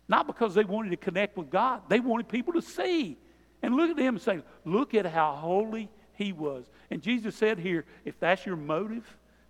Not 0.08 0.28
because 0.28 0.54
they 0.54 0.64
wanted 0.64 0.92
to 0.92 0.98
connect 0.98 1.38
with 1.38 1.50
God, 1.50 1.82
they 1.90 2.00
wanted 2.00 2.30
people 2.30 2.54
to 2.54 2.62
see 2.62 3.18
and 3.62 3.76
look 3.76 3.90
at 3.90 3.98
them 3.98 4.16
and 4.16 4.22
say, 4.22 4.42
Look 4.66 4.94
at 4.94 5.06
how 5.06 5.36
holy 5.36 5.90
he 6.14 6.34
was. 6.34 6.66
And 6.90 7.02
Jesus 7.02 7.36
said 7.36 7.60
here, 7.60 7.86
if 8.06 8.20
that's 8.20 8.46
your 8.46 8.56
motive, 8.56 9.06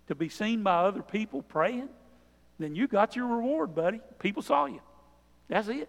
to 0.08 0.14
be 0.14 0.28
seen 0.28 0.62
by 0.62 0.84
other 0.84 1.02
people 1.02 1.42
praying, 1.42 1.88
then 2.58 2.74
you 2.74 2.86
got 2.86 3.16
your 3.16 3.26
reward, 3.26 3.74
buddy. 3.74 4.00
People 4.18 4.42
saw 4.42 4.66
you. 4.66 4.80
That's 5.48 5.68
it. 5.68 5.88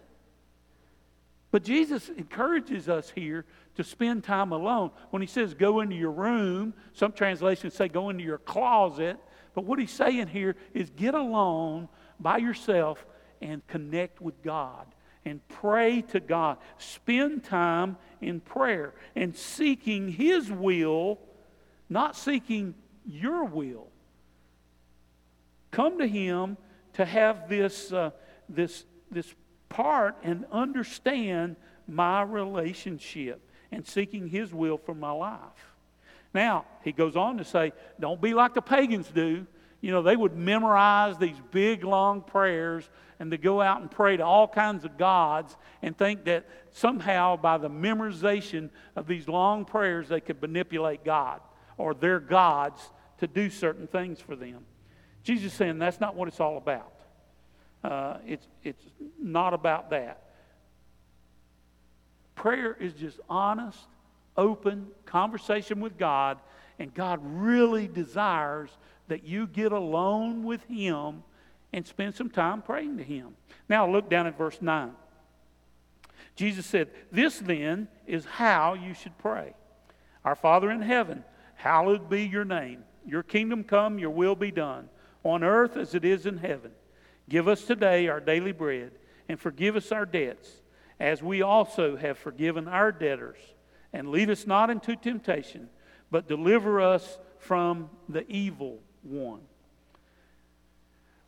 But 1.54 1.62
Jesus 1.62 2.08
encourages 2.08 2.88
us 2.88 3.12
here 3.14 3.44
to 3.76 3.84
spend 3.84 4.24
time 4.24 4.50
alone. 4.50 4.90
When 5.10 5.22
he 5.22 5.28
says 5.28 5.54
go 5.54 5.82
into 5.82 5.94
your 5.94 6.10
room, 6.10 6.74
some 6.94 7.12
translations 7.12 7.74
say 7.74 7.86
go 7.86 8.10
into 8.10 8.24
your 8.24 8.38
closet. 8.38 9.18
But 9.54 9.64
what 9.64 9.78
he's 9.78 9.92
saying 9.92 10.26
here 10.26 10.56
is 10.72 10.90
get 10.90 11.14
alone 11.14 11.88
by 12.18 12.38
yourself 12.38 13.06
and 13.40 13.64
connect 13.68 14.20
with 14.20 14.42
God 14.42 14.88
and 15.24 15.46
pray 15.46 16.02
to 16.08 16.18
God. 16.18 16.58
Spend 16.78 17.44
time 17.44 17.98
in 18.20 18.40
prayer 18.40 18.92
and 19.14 19.36
seeking 19.36 20.10
his 20.10 20.50
will, 20.50 21.20
not 21.88 22.16
seeking 22.16 22.74
your 23.06 23.44
will. 23.44 23.86
come 25.70 25.98
to 25.98 26.06
Him 26.08 26.56
to 26.94 27.04
have 27.04 27.48
this, 27.48 27.92
uh, 27.92 28.10
this, 28.48 28.84
this 29.08 29.32
part 29.74 30.16
and 30.22 30.46
understand 30.52 31.56
my 31.88 32.22
relationship 32.22 33.40
and 33.72 33.86
seeking 33.86 34.28
His 34.28 34.54
will 34.54 34.78
for 34.78 34.94
my 34.94 35.10
life. 35.10 35.40
Now, 36.32 36.64
he 36.82 36.92
goes 36.92 37.16
on 37.16 37.38
to 37.38 37.44
say, 37.44 37.72
don't 38.00 38.20
be 38.20 38.34
like 38.34 38.54
the 38.54 38.62
pagans 38.62 39.08
do. 39.08 39.46
You 39.80 39.90
know, 39.90 40.02
they 40.02 40.16
would 40.16 40.36
memorize 40.36 41.18
these 41.18 41.36
big, 41.50 41.84
long 41.84 42.22
prayers 42.22 42.88
and 43.18 43.30
to 43.32 43.36
go 43.36 43.60
out 43.60 43.80
and 43.80 43.90
pray 43.90 44.16
to 44.16 44.24
all 44.24 44.48
kinds 44.48 44.84
of 44.84 44.96
gods 44.96 45.56
and 45.82 45.96
think 45.96 46.24
that 46.24 46.46
somehow 46.72 47.36
by 47.36 47.58
the 47.58 47.68
memorization 47.68 48.70
of 48.96 49.06
these 49.06 49.28
long 49.28 49.64
prayers 49.64 50.08
they 50.08 50.20
could 50.20 50.40
manipulate 50.40 51.04
God 51.04 51.40
or 51.76 51.94
their 51.94 52.18
gods 52.20 52.90
to 53.18 53.26
do 53.26 53.50
certain 53.50 53.86
things 53.86 54.20
for 54.20 54.34
them. 54.36 54.64
Jesus 55.22 55.52
is 55.52 55.52
saying 55.52 55.78
that's 55.78 56.00
not 56.00 56.16
what 56.16 56.28
it's 56.28 56.40
all 56.40 56.56
about. 56.56 56.93
Uh, 57.84 58.16
it's, 58.26 58.46
it's 58.62 58.82
not 59.22 59.52
about 59.52 59.90
that. 59.90 60.22
Prayer 62.34 62.74
is 62.80 62.94
just 62.94 63.20
honest, 63.28 63.78
open 64.38 64.86
conversation 65.04 65.80
with 65.80 65.98
God, 65.98 66.38
and 66.78 66.92
God 66.94 67.20
really 67.22 67.86
desires 67.86 68.70
that 69.08 69.24
you 69.24 69.46
get 69.46 69.70
alone 69.70 70.44
with 70.44 70.64
Him 70.64 71.22
and 71.74 71.86
spend 71.86 72.14
some 72.14 72.30
time 72.30 72.62
praying 72.62 72.96
to 72.96 73.04
Him. 73.04 73.36
Now, 73.68 73.90
look 73.90 74.08
down 74.08 74.26
at 74.26 74.38
verse 74.38 74.58
9. 74.62 74.92
Jesus 76.34 76.64
said, 76.64 76.88
This 77.12 77.38
then 77.38 77.88
is 78.06 78.24
how 78.24 78.74
you 78.74 78.94
should 78.94 79.16
pray 79.18 79.52
Our 80.24 80.34
Father 80.34 80.70
in 80.70 80.80
heaven, 80.80 81.22
hallowed 81.56 82.08
be 82.08 82.24
your 82.24 82.46
name. 82.46 82.84
Your 83.06 83.22
kingdom 83.22 83.62
come, 83.62 83.98
your 83.98 84.10
will 84.10 84.34
be 84.34 84.50
done, 84.50 84.88
on 85.22 85.44
earth 85.44 85.76
as 85.76 85.94
it 85.94 86.04
is 86.06 86.24
in 86.24 86.38
heaven. 86.38 86.70
Give 87.28 87.48
us 87.48 87.64
today 87.64 88.08
our 88.08 88.20
daily 88.20 88.52
bread, 88.52 88.92
and 89.28 89.40
forgive 89.40 89.76
us 89.76 89.92
our 89.92 90.06
debts, 90.06 90.50
as 91.00 91.22
we 91.22 91.42
also 91.42 91.96
have 91.96 92.18
forgiven 92.18 92.68
our 92.68 92.92
debtors. 92.92 93.38
And 93.92 94.10
lead 94.10 94.30
us 94.30 94.46
not 94.46 94.70
into 94.70 94.96
temptation, 94.96 95.68
but 96.10 96.28
deliver 96.28 96.80
us 96.80 97.18
from 97.38 97.90
the 98.08 98.28
evil 98.30 98.80
one. 99.02 99.40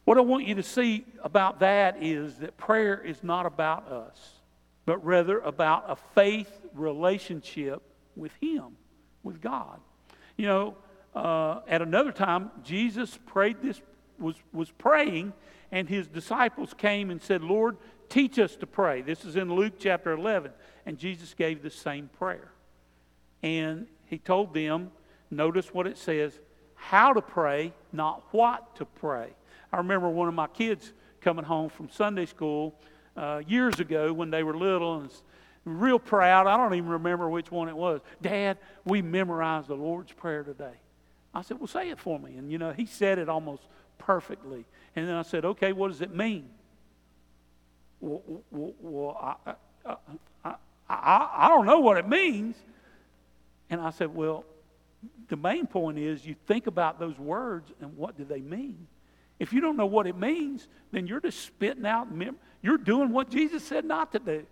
What 0.04 0.18
I 0.18 0.20
want 0.20 0.46
you 0.46 0.54
to 0.54 0.62
see 0.62 1.04
about 1.22 1.60
that 1.60 2.02
is 2.02 2.36
that 2.36 2.56
prayer 2.56 3.00
is 3.00 3.24
not 3.24 3.44
about 3.44 3.90
us, 3.90 4.40
but 4.84 5.04
rather 5.04 5.40
about 5.40 5.84
a 5.88 5.96
faith 5.96 6.50
relationship 6.74 7.82
with 8.14 8.32
Him, 8.40 8.76
with 9.24 9.40
God. 9.40 9.80
You 10.36 10.46
know, 10.46 10.76
uh, 11.14 11.60
at 11.66 11.82
another 11.82 12.12
time, 12.12 12.50
Jesus 12.62 13.18
prayed 13.26 13.56
this, 13.62 13.80
was, 14.18 14.36
was 14.52 14.70
praying, 14.70 15.32
and 15.70 15.88
his 15.88 16.06
disciples 16.06 16.74
came 16.74 17.10
and 17.10 17.20
said, 17.20 17.42
Lord, 17.42 17.76
teach 18.08 18.38
us 18.38 18.56
to 18.56 18.66
pray. 18.66 19.02
This 19.02 19.24
is 19.24 19.36
in 19.36 19.52
Luke 19.52 19.74
chapter 19.78 20.12
11. 20.12 20.52
And 20.84 20.98
Jesus 20.98 21.34
gave 21.34 21.62
the 21.62 21.70
same 21.70 22.08
prayer. 22.18 22.50
And 23.42 23.86
he 24.06 24.18
told 24.18 24.54
them, 24.54 24.90
notice 25.30 25.74
what 25.74 25.86
it 25.86 25.98
says, 25.98 26.38
how 26.74 27.12
to 27.12 27.22
pray, 27.22 27.72
not 27.92 28.22
what 28.30 28.76
to 28.76 28.84
pray. 28.84 29.30
I 29.72 29.78
remember 29.78 30.08
one 30.08 30.28
of 30.28 30.34
my 30.34 30.46
kids 30.46 30.92
coming 31.20 31.44
home 31.44 31.68
from 31.68 31.90
Sunday 31.90 32.26
school 32.26 32.74
uh, 33.16 33.42
years 33.46 33.80
ago 33.80 34.12
when 34.12 34.30
they 34.30 34.42
were 34.42 34.56
little 34.56 35.00
and 35.00 35.10
real 35.64 35.98
proud. 35.98 36.46
I 36.46 36.56
don't 36.56 36.74
even 36.74 36.90
remember 36.90 37.28
which 37.28 37.50
one 37.50 37.68
it 37.68 37.76
was. 37.76 38.00
Dad, 38.22 38.58
we 38.84 39.02
memorized 39.02 39.68
the 39.68 39.74
Lord's 39.74 40.12
Prayer 40.12 40.44
today. 40.44 40.74
I 41.34 41.42
said, 41.42 41.58
Well, 41.58 41.66
say 41.66 41.90
it 41.90 41.98
for 41.98 42.18
me. 42.18 42.36
And, 42.36 42.50
you 42.50 42.58
know, 42.58 42.72
he 42.72 42.86
said 42.86 43.18
it 43.18 43.28
almost 43.28 43.62
perfectly. 43.98 44.64
And 44.96 45.06
then 45.06 45.14
I 45.14 45.22
said, 45.22 45.44
Okay, 45.44 45.72
what 45.72 45.92
does 45.92 46.00
it 46.00 46.14
mean? 46.14 46.48
Well, 48.00 48.22
well, 48.50 49.38
I, 49.46 49.54
I, 50.44 50.54
I, 50.88 51.28
I 51.36 51.48
don't 51.48 51.66
know 51.66 51.80
what 51.80 51.98
it 51.98 52.08
means. 52.08 52.56
And 53.70 53.80
I 53.80 53.90
said, 53.90 54.14
Well, 54.14 54.44
the 55.28 55.36
main 55.36 55.66
point 55.66 55.98
is 55.98 56.26
you 56.26 56.34
think 56.46 56.66
about 56.66 56.98
those 56.98 57.18
words 57.18 57.70
and 57.80 57.96
what 57.96 58.16
do 58.16 58.24
they 58.24 58.40
mean. 58.40 58.86
If 59.38 59.52
you 59.52 59.60
don't 59.60 59.76
know 59.76 59.86
what 59.86 60.06
it 60.06 60.16
means, 60.16 60.66
then 60.92 61.06
you're 61.06 61.20
just 61.20 61.42
spitting 61.42 61.84
out. 61.84 62.08
You're 62.62 62.78
doing 62.78 63.10
what 63.10 63.30
Jesus 63.30 63.62
said 63.62 63.84
not 63.84 64.12
to 64.12 64.18
do. 64.18 64.46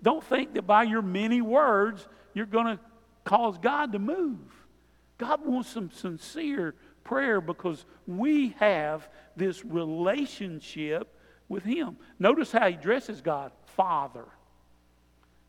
Don't 0.00 0.22
think 0.22 0.54
that 0.54 0.66
by 0.66 0.84
your 0.84 1.02
many 1.02 1.42
words 1.42 2.06
you're 2.34 2.46
going 2.46 2.76
to 2.76 2.80
cause 3.24 3.58
God 3.58 3.92
to 3.92 3.98
move. 3.98 4.38
God 5.18 5.44
wants 5.44 5.70
some 5.70 5.90
sincere 5.90 6.74
prayer 7.04 7.40
because 7.40 7.84
we 8.06 8.50
have 8.58 9.08
this 9.36 9.64
relationship 9.64 11.14
with 11.48 11.64
Him. 11.64 11.96
Notice 12.18 12.52
how 12.52 12.68
He 12.68 12.76
dresses 12.76 13.20
God 13.20 13.52
Father. 13.76 14.24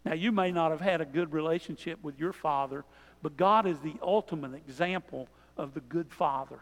Now, 0.06 0.14
you 0.14 0.32
may 0.32 0.52
not 0.52 0.72
have 0.72 0.82
had 0.82 1.02
a 1.02 1.06
good 1.06 1.32
relationship 1.32 2.00
with 2.04 2.20
your 2.20 2.34
father, 2.34 2.84
but 3.22 3.38
God 3.38 3.66
is 3.66 3.80
the 3.80 3.96
ultimate 4.02 4.54
example 4.56 5.30
of 5.56 5.74
the 5.74 5.80
good 5.80 6.12
father. 6.12 6.60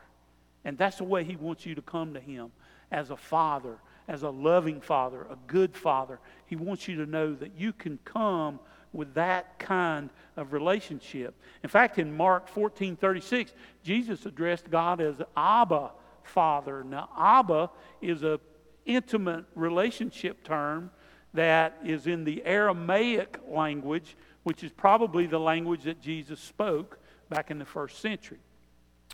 And 0.63 0.77
that's 0.77 0.97
the 0.97 1.05
way 1.05 1.23
He 1.23 1.35
wants 1.35 1.65
you 1.65 1.73
to 1.75 1.81
come 1.81 2.13
to 2.13 2.19
Him 2.19 2.51
as 2.91 3.09
a 3.09 3.17
father, 3.17 3.77
as 4.07 4.23
a 4.23 4.29
loving 4.29 4.79
father, 4.79 5.21
a 5.23 5.37
good 5.47 5.75
father. 5.75 6.19
He 6.45 6.55
wants 6.55 6.87
you 6.87 6.97
to 6.97 7.05
know 7.05 7.33
that 7.33 7.53
you 7.57 7.73
can 7.73 7.97
come 8.05 8.59
with 8.93 9.13
that 9.13 9.57
kind 9.59 10.09
of 10.35 10.53
relationship. 10.53 11.33
In 11.63 11.69
fact, 11.69 11.97
in 11.99 12.15
Mark 12.15 12.47
14 12.47 12.95
36, 12.95 13.53
Jesus 13.83 14.25
addressed 14.25 14.69
God 14.69 15.01
as 15.01 15.21
Abba 15.35 15.91
Father. 16.23 16.83
Now, 16.83 17.09
Abba 17.17 17.69
is 18.01 18.23
an 18.23 18.39
intimate 18.85 19.45
relationship 19.55 20.43
term 20.43 20.91
that 21.33 21.77
is 21.83 22.07
in 22.07 22.23
the 22.25 22.43
Aramaic 22.45 23.39
language, 23.47 24.17
which 24.43 24.63
is 24.63 24.71
probably 24.71 25.27
the 25.27 25.39
language 25.39 25.83
that 25.83 26.01
Jesus 26.01 26.39
spoke 26.39 26.99
back 27.29 27.51
in 27.51 27.59
the 27.59 27.65
first 27.65 27.99
century. 27.99 28.39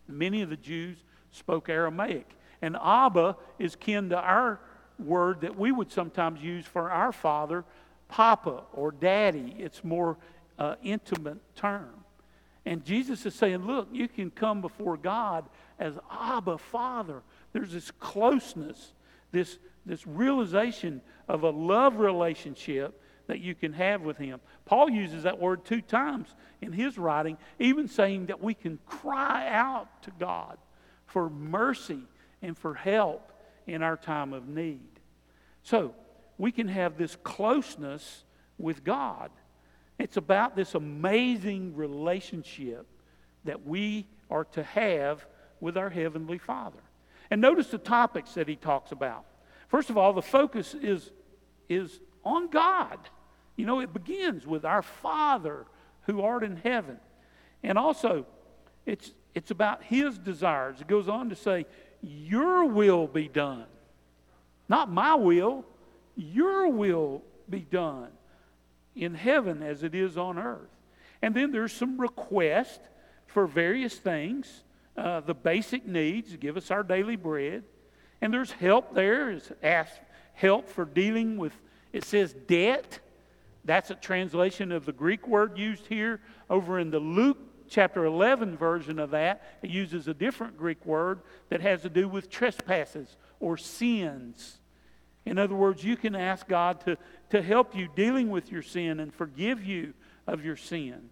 Many 0.08 0.42
of 0.42 0.50
the 0.50 0.58
Jews 0.58 0.98
spoke 1.32 1.70
Aramaic. 1.70 2.28
And 2.62 2.76
Abba 2.76 3.38
is 3.60 3.76
kin 3.76 4.10
to 4.10 4.18
our 4.18 4.60
word 4.98 5.42
that 5.42 5.58
we 5.58 5.72
would 5.72 5.92
sometimes 5.92 6.42
use 6.42 6.66
for 6.66 6.90
our 6.90 7.12
father, 7.12 7.64
Papa 8.08 8.64
or 8.74 8.92
Daddy. 8.92 9.56
It's 9.58 9.84
more 9.84 10.18
uh, 10.58 10.76
intimate 10.84 11.38
term. 11.56 11.94
And 12.66 12.84
Jesus 12.84 13.26
is 13.26 13.34
saying, 13.34 13.66
look, 13.66 13.88
you 13.92 14.08
can 14.08 14.30
come 14.30 14.62
before 14.62 14.98
God 14.98 15.46
as 15.80 15.94
Abba, 16.12 16.58
Father. 16.58 17.22
There's 17.54 17.72
this 17.72 17.92
closeness, 17.92 18.94
this, 19.32 19.58
this 19.86 20.06
realization 20.06 21.02
of 21.30 21.44
a 21.44 21.50
love 21.50 21.98
relationship 21.98 23.02
that 23.28 23.40
you 23.40 23.56
can 23.56 23.74
have 23.74 24.02
with 24.02 24.18
Him. 24.18 24.40
Paul 24.66 24.90
uses 24.90 25.24
that 25.24 25.40
word 25.40 25.64
two 25.64 25.82
times 25.82 26.28
in 26.62 26.72
his 26.72 26.98
writing, 26.98 27.38
even 27.60 27.88
saying 27.88 28.28
that 28.28 28.42
we 28.42 28.54
can 28.54 28.80
cry 28.86 29.48
out 29.50 30.02
to 30.04 30.12
God 30.20 30.58
for 31.06 31.30
mercy 31.30 32.02
and 32.42 32.58
for 32.58 32.74
help 32.74 33.32
in 33.66 33.84
our 33.84 33.98
time 33.98 34.34
of 34.34 34.48
need. 34.48 35.00
So, 35.64 35.94
we 36.38 36.52
can 36.52 36.68
have 36.68 36.98
this 36.98 37.16
closeness 37.24 38.24
with 38.58 38.84
God. 38.84 39.32
It's 40.00 40.18
about 40.18 40.56
this 40.56 40.76
amazing 40.76 41.76
relationship 41.76 42.86
that 43.46 43.66
we 43.66 44.08
are 44.30 44.46
to 44.46 44.64
have 44.64 45.26
with 45.60 45.78
our 45.78 45.90
Heavenly 45.90 46.38
Father. 46.38 46.80
And 47.32 47.42
notice 47.42 47.68
the 47.68 47.78
topics 47.78 48.34
that 48.36 48.48
he 48.48 48.56
talks 48.56 48.92
about. 48.92 49.26
First 49.68 49.90
of 49.90 49.98
all, 49.98 50.14
the 50.14 50.22
focus 50.22 50.74
is, 50.74 51.12
is 51.68 52.00
on 52.24 52.50
God. 52.50 53.00
You 53.56 53.66
know, 53.66 53.80
it 53.80 53.94
begins 53.94 54.46
with 54.46 54.64
our 54.64 54.82
Father 54.82 55.66
who 56.04 56.22
art 56.22 56.44
in 56.44 56.58
heaven. 56.58 56.98
And 57.64 57.78
also, 57.78 58.26
it's, 58.86 59.12
it's 59.34 59.52
about 59.52 59.84
His 59.84 60.18
desires. 60.18 60.80
It 60.80 60.88
goes 60.88 61.10
on 61.10 61.30
to 61.30 61.36
say, 61.36 61.66
Your 62.02 62.66
will 62.66 63.08
be 63.08 63.28
done. 63.28 63.66
Not 64.70 64.92
my 64.92 65.16
will, 65.16 65.66
your 66.18 66.70
will 66.70 67.24
be 67.50 67.60
done 67.60 68.10
in 68.96 69.14
heaven 69.14 69.62
as 69.62 69.84
it 69.84 69.96
is 69.96 70.18
on 70.18 70.38
earth. 70.38 70.70
And 71.22 71.34
then 71.36 71.52
there's 71.52 71.72
some 71.72 72.00
request 72.00 72.82
for 73.28 73.48
various 73.48 73.96
things, 73.96 74.64
uh, 74.98 75.20
the 75.22 75.34
basic 75.34 75.86
needs, 75.86 76.36
give 76.36 76.58
us 76.58 76.72
our 76.72 76.84
daily 76.84 77.16
bread. 77.16 77.64
And 78.22 78.34
there's 78.34 78.52
help 78.52 78.94
there, 78.96 79.30
is 79.30 79.52
ask 79.62 79.92
help 80.34 80.68
for 80.68 80.86
dealing 80.86 81.38
with, 81.38 81.54
it 81.94 82.04
says 82.04 82.34
debt. 82.34 83.00
That's 83.64 83.92
a 83.92 83.96
translation 83.96 84.72
of 84.72 84.86
the 84.86 84.94
Greek 84.94 85.28
word 85.28 85.58
used 85.58 85.86
here. 85.88 86.22
Over 86.50 86.80
in 86.80 86.90
the 86.90 87.00
Luke 87.00 87.38
chapter 87.70 88.06
11 88.06 88.58
version 88.58 88.98
of 88.98 89.12
that, 89.12 89.60
it 89.62 89.70
uses 89.70 90.08
a 90.08 90.14
different 90.14 90.58
Greek 90.58 90.84
word 90.86 91.20
that 91.50 91.62
has 91.62 91.82
to 91.82 91.90
do 91.90 92.08
with 92.08 92.30
trespasses 92.30 93.18
or 93.40 93.58
sins. 93.58 94.60
In 95.28 95.38
other 95.38 95.56
words, 95.56 95.84
you 95.84 95.98
can 95.98 96.16
ask 96.16 96.48
God 96.48 96.80
to, 96.86 96.98
to 97.32 97.42
help 97.42 97.76
you 97.76 97.90
dealing 97.96 98.30
with 98.30 98.50
your 98.50 98.62
sin 98.62 99.02
and 99.02 99.14
forgive 99.14 99.64
you 99.64 99.94
of 100.26 100.44
your 100.44 100.56
sin. 100.56 101.10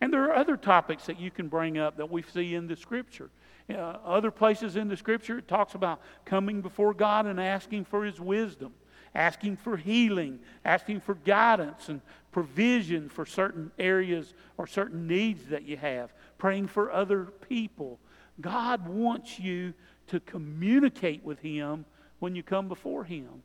And 0.00 0.10
there 0.10 0.24
are 0.24 0.34
other 0.34 0.56
topics 0.56 1.04
that 1.06 1.20
you 1.20 1.30
can 1.30 1.48
bring 1.48 1.76
up 1.76 1.98
that 1.98 2.10
we 2.10 2.22
see 2.22 2.54
in 2.54 2.66
the 2.66 2.76
scripture. 2.76 3.30
Uh, 3.70 3.98
other 4.04 4.30
places 4.30 4.76
in 4.76 4.88
the 4.88 4.96
scripture, 4.96 5.36
it 5.36 5.48
talks 5.48 5.74
about 5.74 6.00
coming 6.24 6.62
before 6.62 6.94
God 6.94 7.26
and 7.26 7.38
asking 7.38 7.84
for 7.84 8.06
His 8.06 8.18
wisdom, 8.18 8.72
asking 9.14 9.56
for 9.56 9.76
healing, 9.76 10.38
asking 10.64 11.00
for 11.00 11.16
guidance 11.16 11.90
and 11.90 12.00
provision 12.32 13.10
for 13.10 13.26
certain 13.26 13.70
areas 13.78 14.32
or 14.56 14.66
certain 14.66 15.06
needs 15.06 15.46
that 15.48 15.64
you 15.64 15.76
have, 15.76 16.14
praying 16.38 16.68
for 16.68 16.90
other 16.90 17.24
people. 17.46 17.98
God 18.40 18.88
wants 18.88 19.38
you 19.38 19.74
to 20.06 20.20
communicate 20.20 21.22
with 21.22 21.40
Him 21.40 21.84
when 22.18 22.34
you 22.34 22.42
come 22.42 22.68
before 22.68 23.04
Him. 23.04 23.42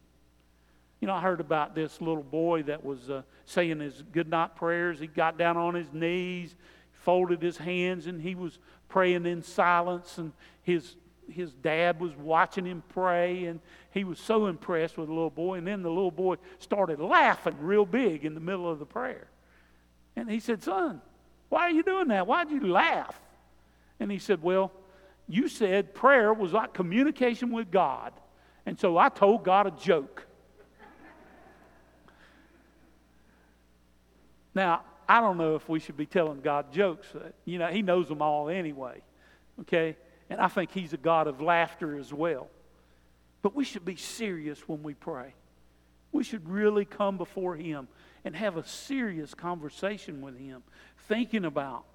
You 1.04 1.08
know, 1.08 1.16
I 1.16 1.20
heard 1.20 1.42
about 1.42 1.76
this 1.76 2.00
little 2.00 2.24
boy 2.24 2.63
that 2.63 2.86
was 2.86 3.10
uh, 3.10 3.24
saying 3.46 3.82
his 3.82 4.02
goodnight 4.13 4.56
prayers. 4.56 5.02
He 5.02 5.08
got 5.08 5.38
down 5.38 5.58
on 5.58 5.76
his 5.76 5.92
knees, 5.92 6.56
folded 6.94 7.42
his 7.42 7.58
hands, 7.58 8.08
and 8.08 8.22
he 8.22 8.36
was 8.36 8.58
praying 8.88 9.26
in 9.26 9.44
silence. 9.44 10.18
And 10.18 10.32
his 10.62 10.96
his 11.30 11.52
dad 11.52 12.00
was 12.00 12.16
watching 12.16 12.63
him 12.63 12.84
pray, 12.88 13.48
and 13.48 13.60
he 13.92 14.06
was 14.06 14.18
so 14.18 14.46
impressed 14.46 14.98
with 14.98 15.08
the 15.08 15.13
little 15.13 15.30
boy. 15.30 15.58
And 15.58 15.68
then 15.68 15.84
the 15.84 15.89
little 15.89 16.10
boy 16.10 16.38
started 16.60 17.02
laughing 17.02 17.58
real 17.60 17.86
big 17.86 18.24
in 18.24 18.34
the 18.34 18.39
middle 18.39 18.72
of 18.72 18.80
the 18.80 18.86
prayer. 18.86 19.28
And 20.16 20.32
he 20.32 20.39
said, 20.39 20.63
Son, 20.63 21.02
why 21.50 21.63
are 21.63 21.72
you 21.72 21.84
doing 21.84 22.08
that? 22.08 22.28
Why'd 22.28 22.50
you 22.50 22.66
laugh? 22.66 23.20
And 24.00 24.10
he 24.10 24.20
said, 24.20 24.42
Well, 24.42 24.72
you 25.28 25.50
said 25.50 25.94
prayer 25.94 26.34
was 26.34 26.54
like 26.54 26.74
communication 26.74 27.52
with 27.52 27.72
God. 27.72 28.13
And 28.66 28.80
so 28.80 28.98
I 28.98 29.10
told 29.10 29.44
God 29.44 29.68
a 29.68 29.72
joke. 29.72 30.28
Now, 34.56 34.82
I 35.08 35.20
don't 35.20 35.38
know 35.38 35.56
if 35.56 35.68
we 35.68 35.80
should 35.80 35.98
be 35.98 36.06
telling 36.06 36.42
God 36.42 36.72
jokes. 36.72 37.08
Uh, 37.13 37.30
you 37.46 37.60
know, 37.60 37.68
He 37.68 37.82
knows 37.82 38.08
them 38.08 38.22
all 38.22 38.50
anyway. 38.50 39.02
Okay? 39.62 39.96
And 40.30 40.39
I 40.39 40.48
think 40.48 40.72
He's 40.72 40.94
a 40.94 40.98
God 40.98 41.28
of 41.28 41.42
laughter 41.42 41.98
as 41.98 42.13
well. 42.13 42.50
But 43.42 43.56
we 43.56 43.66
should 43.66 43.86
be 43.86 43.96
serious 43.96 44.68
when 44.68 44.84
we 44.84 44.94
pray. 44.94 45.34
We 46.12 46.24
should 46.24 46.48
really 46.48 46.86
come 46.86 47.18
before 47.18 47.56
Him 47.56 47.88
and 48.24 48.36
have 48.36 48.58
a 48.58 48.66
serious 48.66 49.34
conversation 49.34 50.22
with 50.22 50.38
Him, 50.38 50.63
thinking 51.08 51.46
about 51.46 51.86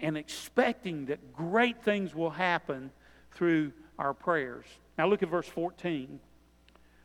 and 0.00 0.16
expecting 0.16 1.06
that 1.06 1.34
great 1.34 1.82
things 1.84 2.14
will 2.14 2.30
happen 2.30 2.90
through 3.32 3.72
our 3.98 4.14
prayers. 4.14 4.66
Now 4.98 5.08
look 5.08 5.22
at 5.22 5.28
verse 5.28 5.48
14. 5.48 6.20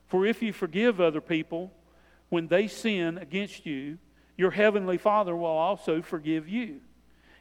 For 0.08 0.26
if 0.26 0.42
you 0.42 0.54
forgive 0.54 1.00
other 1.00 1.22
people 1.22 1.72
when 2.30 2.48
they 2.48 2.68
sin 2.68 3.18
against 3.18 3.66
you, 3.66 3.98
your 4.40 4.52
heavenly 4.52 4.98
Father 4.98 5.36
will 5.36 5.48
also 5.48 6.02
forgive 6.02 6.48
you. 6.48 6.80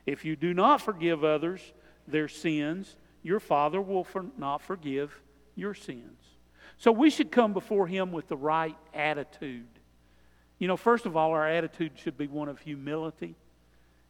If 0.04 0.24
you 0.24 0.34
do 0.34 0.52
not 0.52 0.80
forgive 0.80 1.22
others 1.22 1.60
their 2.08 2.26
sins, 2.26 2.96
your 3.22 3.38
Father 3.38 3.80
will 3.80 4.02
for 4.02 4.26
not 4.36 4.62
forgive 4.62 5.16
your 5.54 5.74
sins. 5.74 6.18
So 6.76 6.90
we 6.90 7.08
should 7.10 7.30
come 7.30 7.52
before 7.52 7.86
Him 7.86 8.10
with 8.10 8.26
the 8.26 8.36
right 8.36 8.74
attitude. 8.92 9.68
You 10.58 10.66
know, 10.66 10.76
first 10.76 11.06
of 11.06 11.16
all, 11.16 11.30
our 11.30 11.46
attitude 11.46 11.92
should 11.94 12.18
be 12.18 12.26
one 12.26 12.48
of 12.48 12.58
humility. 12.58 13.36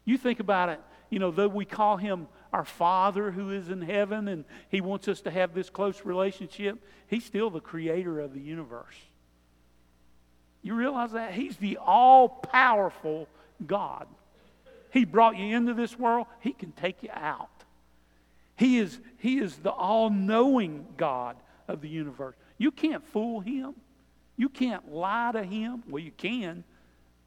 You 0.06 0.16
think 0.16 0.40
about 0.40 0.70
it, 0.70 0.80
you 1.10 1.18
know, 1.18 1.30
though 1.30 1.48
we 1.48 1.66
call 1.66 1.98
Him 1.98 2.26
our 2.54 2.64
Father 2.64 3.30
who 3.30 3.50
is 3.50 3.68
in 3.68 3.82
heaven 3.82 4.28
and 4.28 4.46
He 4.70 4.80
wants 4.80 5.08
us 5.08 5.20
to 5.20 5.30
have 5.30 5.52
this 5.52 5.68
close 5.68 6.06
relationship, 6.06 6.82
He's 7.06 7.26
still 7.26 7.50
the 7.50 7.60
creator 7.60 8.18
of 8.18 8.32
the 8.32 8.40
universe. 8.40 8.96
You 10.62 10.74
realize 10.74 11.12
that? 11.12 11.32
He's 11.32 11.56
the 11.56 11.78
all 11.78 12.28
powerful 12.28 13.28
God. 13.66 14.06
He 14.90 15.04
brought 15.04 15.36
you 15.36 15.56
into 15.56 15.74
this 15.74 15.98
world, 15.98 16.26
He 16.40 16.52
can 16.52 16.72
take 16.72 17.02
you 17.02 17.10
out. 17.12 17.50
He 18.56 18.78
is, 18.78 18.98
he 19.18 19.38
is 19.38 19.56
the 19.56 19.70
all 19.70 20.10
knowing 20.10 20.86
God 20.96 21.36
of 21.68 21.80
the 21.80 21.88
universe. 21.88 22.34
You 22.56 22.72
can't 22.72 23.06
fool 23.08 23.40
Him. 23.40 23.74
You 24.36 24.48
can't 24.48 24.92
lie 24.92 25.30
to 25.32 25.44
Him. 25.44 25.84
Well, 25.88 26.02
you 26.02 26.10
can, 26.10 26.64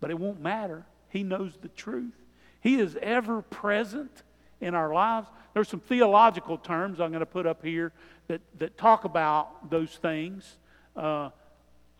but 0.01 0.11
it 0.11 0.19
won't 0.19 0.41
matter. 0.41 0.83
He 1.09 1.23
knows 1.23 1.53
the 1.61 1.69
truth. 1.69 2.13
He 2.59 2.79
is 2.79 2.97
ever 3.01 3.41
present 3.43 4.23
in 4.59 4.75
our 4.75 4.93
lives. 4.93 5.27
There's 5.53 5.69
some 5.69 5.79
theological 5.79 6.57
terms 6.57 6.99
I'm 6.99 7.11
going 7.11 7.21
to 7.21 7.25
put 7.25 7.45
up 7.45 7.63
here 7.63 7.91
that, 8.27 8.41
that 8.59 8.77
talk 8.77 9.03
about 9.03 9.69
those 9.69 9.91
things. 9.91 10.57
Uh, 10.95 11.29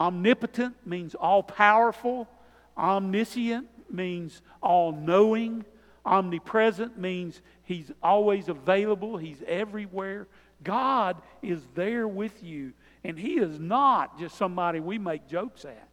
omnipotent 0.02 0.76
means 0.84 1.14
all 1.14 1.44
powerful, 1.44 2.28
omniscient 2.76 3.68
means 3.88 4.42
all 4.62 4.92
knowing, 4.92 5.64
omnipresent 6.04 6.98
means 6.98 7.40
he's 7.64 7.92
always 8.02 8.50
available, 8.50 9.18
he's 9.18 9.44
everywhere. 9.46 10.28
God 10.64 11.22
is 11.44 11.62
there 11.76 12.08
with 12.08 12.44
you, 12.44 12.74
and 13.04 13.18
he 13.18 13.38
is 13.38 13.60
not 13.60 14.18
just 14.20 14.36
somebody 14.36 14.80
we 14.80 14.98
make 14.98 15.28
jokes 15.28 15.66
at. 15.66 15.88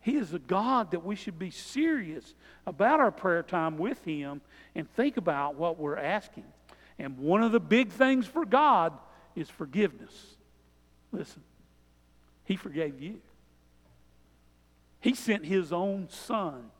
He 0.00 0.16
is 0.16 0.34
a 0.34 0.38
God 0.40 0.90
that 0.90 1.04
we 1.04 1.14
should 1.14 1.38
be 1.38 1.50
serious 1.50 2.34
about 2.66 2.98
our 2.98 3.10
prayer 3.10 3.42
time 3.42 3.78
with 3.78 4.02
Him 4.04 4.40
and 4.74 4.88
think 4.94 5.16
about 5.16 5.56
what 5.56 5.78
we're 5.78 5.98
asking. 5.98 6.44
And 6.98 7.18
one 7.18 7.42
of 7.42 7.52
the 7.52 7.60
big 7.60 7.90
things 7.90 8.24
for 8.24 8.46
God 8.46 8.94
is 9.36 9.50
forgiveness. 9.50 10.36
Listen, 11.12 11.42
He 12.44 12.56
forgave 12.56 13.02
you. 13.02 13.20
He 15.00 15.14
sent 15.14 15.44
His 15.44 15.72
own 15.72 16.08
Son 16.10 16.70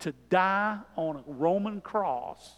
to 0.00 0.12
die 0.28 0.78
on 0.96 1.16
a 1.16 1.22
Roman 1.26 1.80
cross 1.80 2.52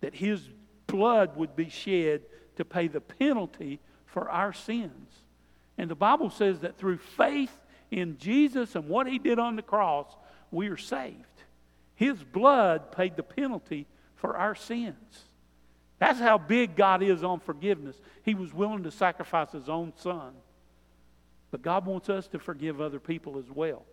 that 0.00 0.14
His 0.14 0.48
blood 0.86 1.36
would 1.36 1.54
be 1.54 1.68
shed 1.68 2.22
to 2.56 2.64
pay 2.64 2.88
the 2.88 3.00
penalty 3.00 3.80
for 4.06 4.28
our 4.28 4.52
sins. 4.52 5.10
And 5.78 5.90
the 5.90 5.94
Bible 5.94 6.30
says 6.30 6.60
that 6.60 6.76
through 6.76 6.98
faith 6.98 7.52
in 7.90 8.18
Jesus 8.18 8.74
and 8.74 8.88
what 8.88 9.06
he 9.06 9.18
did 9.18 9.38
on 9.38 9.56
the 9.56 9.62
cross, 9.62 10.14
we 10.50 10.68
are 10.68 10.76
saved. 10.76 11.16
His 11.94 12.22
blood 12.22 12.92
paid 12.92 13.16
the 13.16 13.22
penalty 13.22 13.86
for 14.16 14.36
our 14.36 14.54
sins. 14.54 15.24
That's 15.98 16.18
how 16.18 16.38
big 16.38 16.76
God 16.76 17.02
is 17.02 17.22
on 17.22 17.40
forgiveness. 17.40 17.96
He 18.22 18.34
was 18.34 18.54
willing 18.54 18.84
to 18.84 18.90
sacrifice 18.90 19.52
his 19.52 19.68
own 19.68 19.92
son. 19.96 20.32
But 21.50 21.62
God 21.62 21.84
wants 21.84 22.08
us 22.08 22.26
to 22.28 22.38
forgive 22.38 22.80
other 22.80 23.00
people 23.00 23.38
as 23.38 23.50
well. 23.50 23.84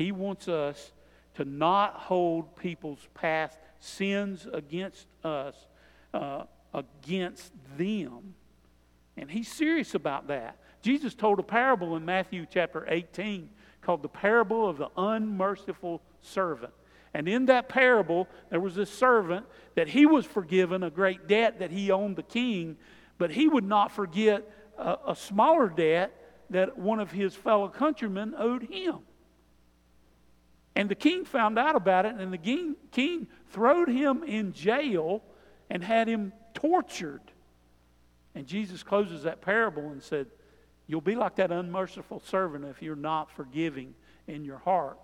He 0.00 0.12
wants 0.12 0.48
us 0.48 0.92
to 1.34 1.44
not 1.44 1.92
hold 1.92 2.56
people's 2.56 3.06
past 3.12 3.58
sins 3.80 4.48
against 4.50 5.06
us 5.22 5.54
uh, 6.14 6.44
against 6.72 7.52
them. 7.76 8.32
And 9.18 9.30
he's 9.30 9.52
serious 9.52 9.94
about 9.94 10.28
that. 10.28 10.56
Jesus 10.80 11.14
told 11.14 11.38
a 11.38 11.42
parable 11.42 11.96
in 11.96 12.06
Matthew 12.06 12.46
chapter 12.50 12.86
18 12.88 13.50
called 13.82 14.00
the 14.02 14.08
parable 14.08 14.66
of 14.66 14.78
the 14.78 14.88
unmerciful 14.96 16.00
servant. 16.22 16.72
And 17.12 17.28
in 17.28 17.44
that 17.46 17.68
parable, 17.68 18.26
there 18.48 18.58
was 18.58 18.76
this 18.76 18.90
servant 18.90 19.44
that 19.74 19.88
he 19.88 20.06
was 20.06 20.24
forgiven 20.24 20.82
a 20.82 20.88
great 20.88 21.28
debt 21.28 21.58
that 21.58 21.72
he 21.72 21.90
owed 21.90 22.16
the 22.16 22.22
king, 22.22 22.78
but 23.18 23.32
he 23.32 23.48
would 23.48 23.64
not 23.64 23.92
forget 23.92 24.50
a, 24.78 24.96
a 25.08 25.14
smaller 25.14 25.68
debt 25.68 26.16
that 26.48 26.78
one 26.78 27.00
of 27.00 27.10
his 27.10 27.34
fellow 27.34 27.68
countrymen 27.68 28.34
owed 28.38 28.62
him. 28.62 29.00
And 30.76 30.88
the 30.88 30.94
king 30.94 31.24
found 31.24 31.58
out 31.58 31.74
about 31.74 32.06
it, 32.06 32.14
and 32.14 32.32
the 32.32 32.38
king, 32.38 32.76
king 32.92 33.26
throwed 33.48 33.88
him 33.88 34.22
in 34.22 34.52
jail 34.52 35.22
and 35.68 35.82
had 35.82 36.08
him 36.08 36.32
tortured. 36.54 37.22
And 38.34 38.46
Jesus 38.46 38.82
closes 38.82 39.24
that 39.24 39.40
parable 39.40 39.90
and 39.90 40.02
said, 40.02 40.26
You'll 40.86 41.00
be 41.00 41.14
like 41.14 41.36
that 41.36 41.52
unmerciful 41.52 42.20
servant 42.20 42.64
if 42.64 42.82
you're 42.82 42.96
not 42.96 43.30
forgiving 43.30 43.94
in 44.26 44.44
your 44.44 44.58
heart, 44.58 44.98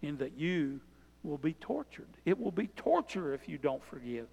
in 0.00 0.18
that 0.18 0.38
you 0.38 0.80
will 1.24 1.38
be 1.38 1.54
tortured. 1.54 2.08
It 2.24 2.38
will 2.38 2.52
be 2.52 2.68
torture 2.68 3.34
if 3.34 3.48
you 3.48 3.58
don't 3.58 3.82
forgive. 3.84 4.28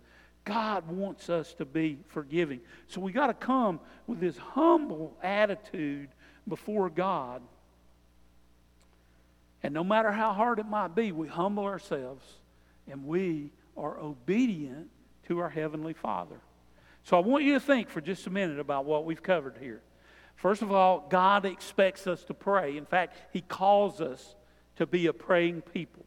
God 0.46 0.88
wants 0.88 1.30
us 1.30 1.54
to 1.56 1.66
be 1.66 1.98
forgiving. 2.10 2.60
So 2.88 3.02
we 3.02 3.12
got 3.12 3.28
to 3.28 3.34
come 3.34 3.80
with 4.06 4.20
this 4.20 4.38
humble 4.38 5.18
attitude 5.24 6.10
before 6.48 6.90
God. 6.90 7.42
And 9.64 9.74
no 9.74 9.84
matter 9.84 10.12
how 10.12 10.34
hard 10.34 10.60
it 10.60 10.66
might 10.66 10.94
be, 10.94 11.12
we 11.12 11.28
humble 11.28 11.64
ourselves 11.64 12.26
and 12.92 13.06
we 13.06 13.52
are 13.78 13.98
obedient 13.98 14.90
to 15.28 15.40
our 15.40 15.50
Heavenly 15.50 15.94
Father. 15.94 16.40
So 17.04 17.18
I 17.18 17.22
want 17.22 17.44
you 17.44 17.54
to 17.54 17.60
think 17.60 17.90
for 17.90 18.02
just 18.02 18.28
a 18.28 18.30
minute 18.30 18.60
about 18.60 18.86
what 18.86 19.06
we've 19.06 19.24
covered 19.24 19.58
here. 19.60 19.82
First 20.36 20.62
of 20.62 20.72
all, 20.72 21.06
God 21.10 21.46
expects 21.46 22.08
us 22.08 22.24
to 22.26 22.34
pray. 22.34 22.78
In 22.78 22.86
fact, 22.86 23.18
He 23.32 23.42
calls 23.42 24.02
us 24.02 24.36
to 24.76 24.86
be 24.86 25.08
a 25.08 25.14
praying 25.14 25.62
people. 25.62 26.06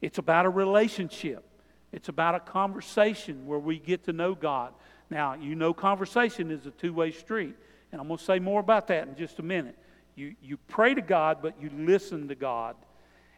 It's 0.00 0.18
about 0.18 0.46
a 0.46 0.50
relationship, 0.50 1.44
it's 1.92 2.08
about 2.08 2.34
a 2.34 2.40
conversation 2.40 3.46
where 3.46 3.58
we 3.58 3.78
get 3.78 4.04
to 4.04 4.12
know 4.12 4.34
God. 4.34 4.72
Now, 5.08 5.34
you 5.34 5.54
know, 5.54 5.74
conversation 5.74 6.50
is 6.50 6.66
a 6.66 6.70
two 6.70 6.92
way 6.92 7.10
street. 7.10 7.56
And 7.90 8.00
I'm 8.00 8.06
going 8.06 8.18
to 8.18 8.24
say 8.24 8.38
more 8.38 8.60
about 8.60 8.86
that 8.88 9.08
in 9.08 9.16
just 9.16 9.40
a 9.40 9.42
minute. 9.42 9.76
You, 10.14 10.36
you 10.40 10.56
pray 10.68 10.94
to 10.94 11.02
God, 11.02 11.38
but 11.42 11.60
you 11.60 11.70
listen 11.74 12.28
to 12.28 12.36
God. 12.36 12.76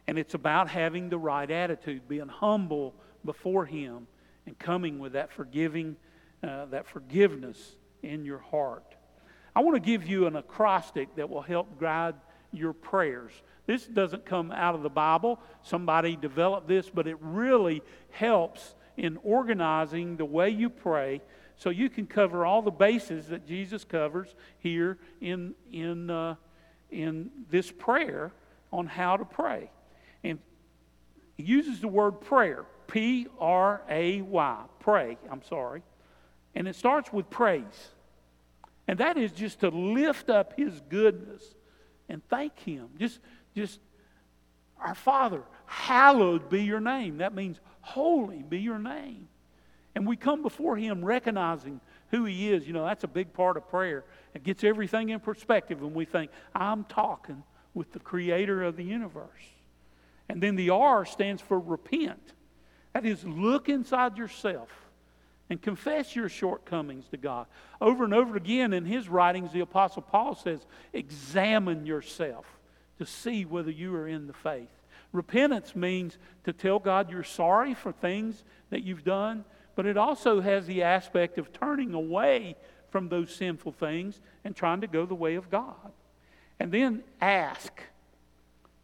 And 0.07 0.17
it's 0.17 0.33
about 0.33 0.69
having 0.69 1.09
the 1.09 1.17
right 1.17 1.49
attitude, 1.49 2.07
being 2.07 2.27
humble 2.27 2.93
before 3.23 3.65
Him, 3.65 4.07
and 4.45 4.57
coming 4.59 4.99
with 4.99 5.13
that 5.13 5.31
forgiving 5.31 5.95
uh, 6.43 6.65
that 6.65 6.85
forgiveness 6.85 7.77
in 8.01 8.25
your 8.25 8.39
heart. 8.39 8.95
I 9.55 9.61
want 9.61 9.75
to 9.75 9.79
give 9.79 10.05
you 10.05 10.27
an 10.27 10.35
acrostic 10.35 11.15
that 11.15 11.29
will 11.29 11.41
help 11.41 11.79
guide 11.79 12.15
your 12.51 12.73
prayers. 12.73 13.31
This 13.65 13.85
doesn't 13.85 14.25
come 14.25 14.51
out 14.51 14.75
of 14.75 14.83
the 14.83 14.89
Bible. 14.89 15.39
Somebody 15.61 16.15
developed 16.15 16.67
this, 16.67 16.89
but 16.89 17.07
it 17.07 17.17
really 17.21 17.81
helps 18.11 18.75
in 18.97 19.17
organizing 19.23 20.17
the 20.17 20.25
way 20.25 20.49
you 20.49 20.69
pray 20.69 21.21
so 21.55 21.69
you 21.69 21.89
can 21.89 22.07
cover 22.07 22.45
all 22.45 22.61
the 22.61 22.71
bases 22.71 23.27
that 23.27 23.47
Jesus 23.47 23.83
covers 23.83 24.35
here 24.59 24.97
in, 25.21 25.55
in, 25.71 26.09
uh, 26.09 26.35
in 26.91 27.29
this 27.49 27.71
prayer 27.71 28.33
on 28.71 28.87
how 28.87 29.17
to 29.17 29.25
pray. 29.25 29.69
And 30.23 30.39
he 31.35 31.43
uses 31.43 31.81
the 31.81 31.87
word 31.87 32.21
prayer 32.21 32.65
P 32.87 33.27
R 33.39 33.81
A 33.89 34.21
Y, 34.21 34.63
pray, 34.79 35.17
I'm 35.31 35.43
sorry. 35.43 35.81
And 36.55 36.67
it 36.67 36.75
starts 36.75 37.11
with 37.11 37.29
praise. 37.29 37.63
And 38.87 38.99
that 38.99 39.17
is 39.17 39.31
just 39.31 39.61
to 39.61 39.69
lift 39.69 40.29
up 40.29 40.53
his 40.57 40.81
goodness 40.89 41.41
and 42.09 42.21
thank 42.27 42.59
him. 42.59 42.89
Just, 42.99 43.19
just, 43.55 43.79
our 44.77 44.93
Father, 44.93 45.41
hallowed 45.65 46.49
be 46.49 46.63
your 46.63 46.81
name. 46.81 47.19
That 47.19 47.33
means 47.33 47.59
holy 47.81 48.43
be 48.43 48.59
your 48.59 48.79
name. 48.79 49.29
And 49.95 50.05
we 50.05 50.17
come 50.17 50.41
before 50.41 50.75
him 50.75 51.03
recognizing 51.03 51.79
who 52.09 52.25
he 52.25 52.51
is. 52.51 52.67
You 52.67 52.73
know, 52.73 52.85
that's 52.85 53.03
a 53.03 53.07
big 53.07 53.33
part 53.33 53.57
of 53.57 53.67
prayer. 53.69 54.03
It 54.33 54.43
gets 54.43 54.63
everything 54.63 55.09
in 55.09 55.19
perspective 55.19 55.81
when 55.81 55.93
we 55.93 56.05
think, 56.05 56.29
I'm 56.53 56.83
talking 56.83 57.43
with 57.73 57.91
the 57.93 57.99
creator 57.99 58.63
of 58.63 58.75
the 58.75 58.83
universe. 58.83 59.29
And 60.29 60.41
then 60.41 60.55
the 60.55 60.69
R 60.71 61.05
stands 61.05 61.41
for 61.41 61.59
repent. 61.59 62.33
That 62.93 63.05
is, 63.05 63.23
look 63.25 63.69
inside 63.69 64.17
yourself 64.17 64.69
and 65.49 65.61
confess 65.61 66.15
your 66.15 66.29
shortcomings 66.29 67.05
to 67.09 67.17
God. 67.17 67.47
Over 67.81 68.03
and 68.05 68.13
over 68.13 68.37
again 68.37 68.73
in 68.73 68.85
his 68.85 69.09
writings, 69.09 69.51
the 69.51 69.59
Apostle 69.59 70.01
Paul 70.01 70.35
says, 70.35 70.65
examine 70.93 71.85
yourself 71.85 72.45
to 72.97 73.05
see 73.05 73.45
whether 73.45 73.71
you 73.71 73.93
are 73.95 74.07
in 74.07 74.27
the 74.27 74.33
faith. 74.33 74.69
Repentance 75.11 75.75
means 75.75 76.17
to 76.43 76.53
tell 76.53 76.79
God 76.79 77.11
you're 77.11 77.23
sorry 77.23 77.73
for 77.73 77.91
things 77.91 78.43
that 78.69 78.83
you've 78.83 79.03
done, 79.03 79.45
but 79.75 79.85
it 79.85 79.97
also 79.97 80.41
has 80.41 80.65
the 80.65 80.83
aspect 80.83 81.37
of 81.37 81.53
turning 81.53 81.93
away 81.93 82.55
from 82.89 83.09
those 83.09 83.33
sinful 83.33 83.73
things 83.73 84.21
and 84.43 84.55
trying 84.55 84.81
to 84.81 84.87
go 84.87 85.05
the 85.05 85.15
way 85.15 85.35
of 85.35 85.49
God. 85.49 85.91
And 86.59 86.71
then 86.71 87.03
ask. 87.21 87.71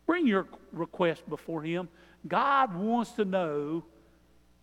Bring 0.09 0.25
your 0.25 0.47
request 0.71 1.29
before 1.29 1.61
Him. 1.61 1.87
God 2.27 2.75
wants 2.75 3.11
to 3.11 3.25
know 3.25 3.83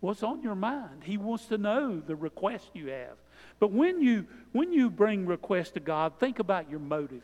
what's 0.01 0.21
on 0.21 0.41
your 0.43 0.55
mind. 0.55 1.05
He 1.05 1.15
wants 1.15 1.45
to 1.45 1.57
know 1.57 2.01
the 2.05 2.17
request 2.17 2.65
you 2.73 2.87
have. 2.87 3.15
But 3.57 3.71
when 3.71 4.01
you 4.01 4.27
when 4.51 4.73
you 4.73 4.89
bring 4.89 5.25
requests 5.25 5.71
to 5.71 5.79
God, 5.79 6.19
think 6.19 6.39
about 6.39 6.69
your 6.69 6.81
motive. 6.81 7.23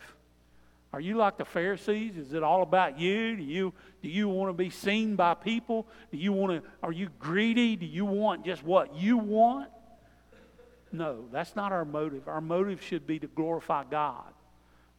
Are 0.94 1.02
you 1.02 1.18
like 1.18 1.38
the 1.38 1.44
Pharisees? 1.44 2.16
Is 2.16 2.32
it 2.32 2.44
all 2.44 2.62
about 2.62 2.98
you? 2.98 3.36
Do 3.36 3.44
you 3.44 3.74
do 4.02 4.08
you 4.08 4.30
want 4.30 4.48
to 4.48 4.54
be 4.54 4.70
seen 4.70 5.18
by 5.18 5.34
people? 5.34 5.86
Do 6.10 6.18
you 6.18 6.32
want 6.32 6.64
to 6.64 6.70
are 6.82 6.94
you 6.94 7.10
greedy? 7.20 7.76
Do 7.76 7.86
you 7.86 8.06
want 8.06 8.46
just 8.46 8.64
what 8.64 8.96
you 8.96 9.18
want? 9.18 9.70
No, 10.94 11.26
that's 11.30 11.58
not 11.58 11.74
our 11.74 11.84
motive. 11.84 12.30
Our 12.30 12.40
motive 12.40 12.82
should 12.82 13.06
be 13.06 13.20
to 13.20 13.28
glorify 13.28 13.84
God. 13.84 14.32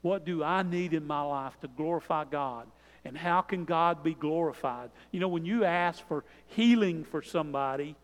What 0.03 0.27
do 0.27 0.45
I 0.45 0.63
need 0.63 0.93
in 0.93 1.07
my 1.07 1.23
life 1.23 1.59
to 1.63 1.69
glorify 1.69 2.25
God? 2.25 2.67
And 3.05 3.17
how 3.17 3.43
can 3.43 3.65
God 3.65 4.03
be 4.03 4.15
glorified? 4.15 4.91
You 5.11 5.21
know, 5.21 5.29
when 5.29 5.45
you 5.45 5.65
ask 5.65 6.07
for 6.09 6.25
healing 6.47 7.05
for 7.05 7.21
somebody, 7.23 7.97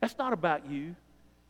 that's 0.00 0.16
not 0.16 0.32
about 0.32 0.68
you. 0.70 0.94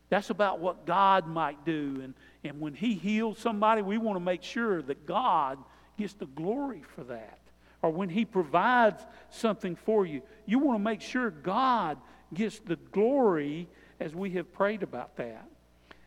That's 0.09 0.29
about 0.29 0.59
what 0.59 0.85
God 0.85 1.27
might 1.27 1.65
do. 1.65 2.01
And, 2.03 2.13
and 2.43 2.59
when 2.59 2.73
He 2.73 2.95
heals 2.95 3.39
somebody, 3.39 3.81
we 3.81 3.97
want 3.97 4.15
to 4.15 4.23
make 4.23 4.43
sure 4.43 4.81
that 4.81 5.05
God 5.05 5.59
gets 5.97 6.13
the 6.13 6.25
glory 6.25 6.83
for 6.95 7.03
that. 7.05 7.39
Or 7.81 7.91
when 7.91 8.09
He 8.09 8.25
provides 8.25 9.03
something 9.29 9.75
for 9.75 10.05
you, 10.05 10.21
you 10.45 10.59
want 10.59 10.79
to 10.79 10.83
make 10.83 11.01
sure 11.01 11.29
God 11.29 11.97
gets 12.33 12.59
the 12.59 12.77
glory 12.91 13.67
as 13.99 14.15
we 14.15 14.31
have 14.31 14.51
prayed 14.53 14.83
about 14.83 15.17
that. 15.17 15.47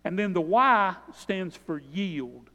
And 0.05 0.19
then 0.19 0.33
the 0.33 0.41
Y 0.41 0.95
stands 1.15 1.57
for 1.57 1.81
yield. 1.93 2.51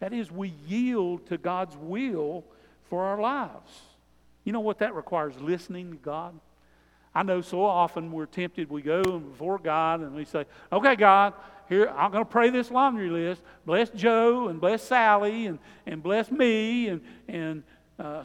That 0.00 0.12
is, 0.12 0.30
we 0.30 0.52
yield 0.66 1.26
to 1.28 1.38
God's 1.38 1.76
will 1.76 2.44
for 2.88 3.04
our 3.04 3.20
lives. 3.20 3.82
You 4.44 4.52
know 4.52 4.60
what 4.60 4.78
that 4.78 4.94
requires? 4.94 5.34
Listening 5.40 5.90
to 5.90 5.96
God. 5.96 6.38
I 7.14 7.22
know 7.22 7.40
so 7.40 7.64
often 7.64 8.10
we're 8.10 8.26
tempted, 8.26 8.68
we 8.68 8.82
go 8.82 9.02
before 9.02 9.58
God 9.58 10.00
and 10.00 10.14
we 10.14 10.24
say, 10.24 10.46
Okay, 10.72 10.96
God, 10.96 11.32
here, 11.68 11.88
I'm 11.96 12.10
going 12.10 12.24
to 12.24 12.30
pray 12.30 12.50
this 12.50 12.70
laundry 12.70 13.08
list. 13.08 13.42
Bless 13.64 13.88
Joe 13.90 14.48
and 14.48 14.60
bless 14.60 14.82
Sally 14.82 15.46
and, 15.46 15.58
and 15.86 16.02
bless 16.02 16.30
me 16.30 16.88
and, 16.88 17.00
and 17.28 17.62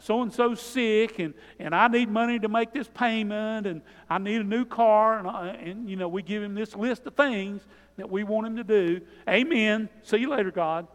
so 0.02 0.22
and 0.22 0.32
so 0.32 0.54
sick 0.54 1.20
and, 1.20 1.32
and 1.58 1.74
I 1.74 1.88
need 1.88 2.10
money 2.10 2.38
to 2.40 2.48
make 2.48 2.72
this 2.72 2.88
payment 2.88 3.66
and 3.66 3.82
I 4.10 4.18
need 4.18 4.40
a 4.40 4.44
new 4.44 4.64
car. 4.64 5.18
And, 5.18 5.28
uh, 5.28 5.54
and, 5.58 5.88
you 5.88 5.96
know, 5.96 6.08
we 6.08 6.22
give 6.22 6.42
him 6.42 6.54
this 6.54 6.74
list 6.74 7.06
of 7.06 7.14
things 7.14 7.62
that 7.96 8.10
we 8.10 8.24
want 8.24 8.46
him 8.46 8.56
to 8.56 8.64
do. 8.64 9.00
Amen. 9.28 9.88
See 10.02 10.18
you 10.18 10.30
later, 10.30 10.50
God. 10.50 10.86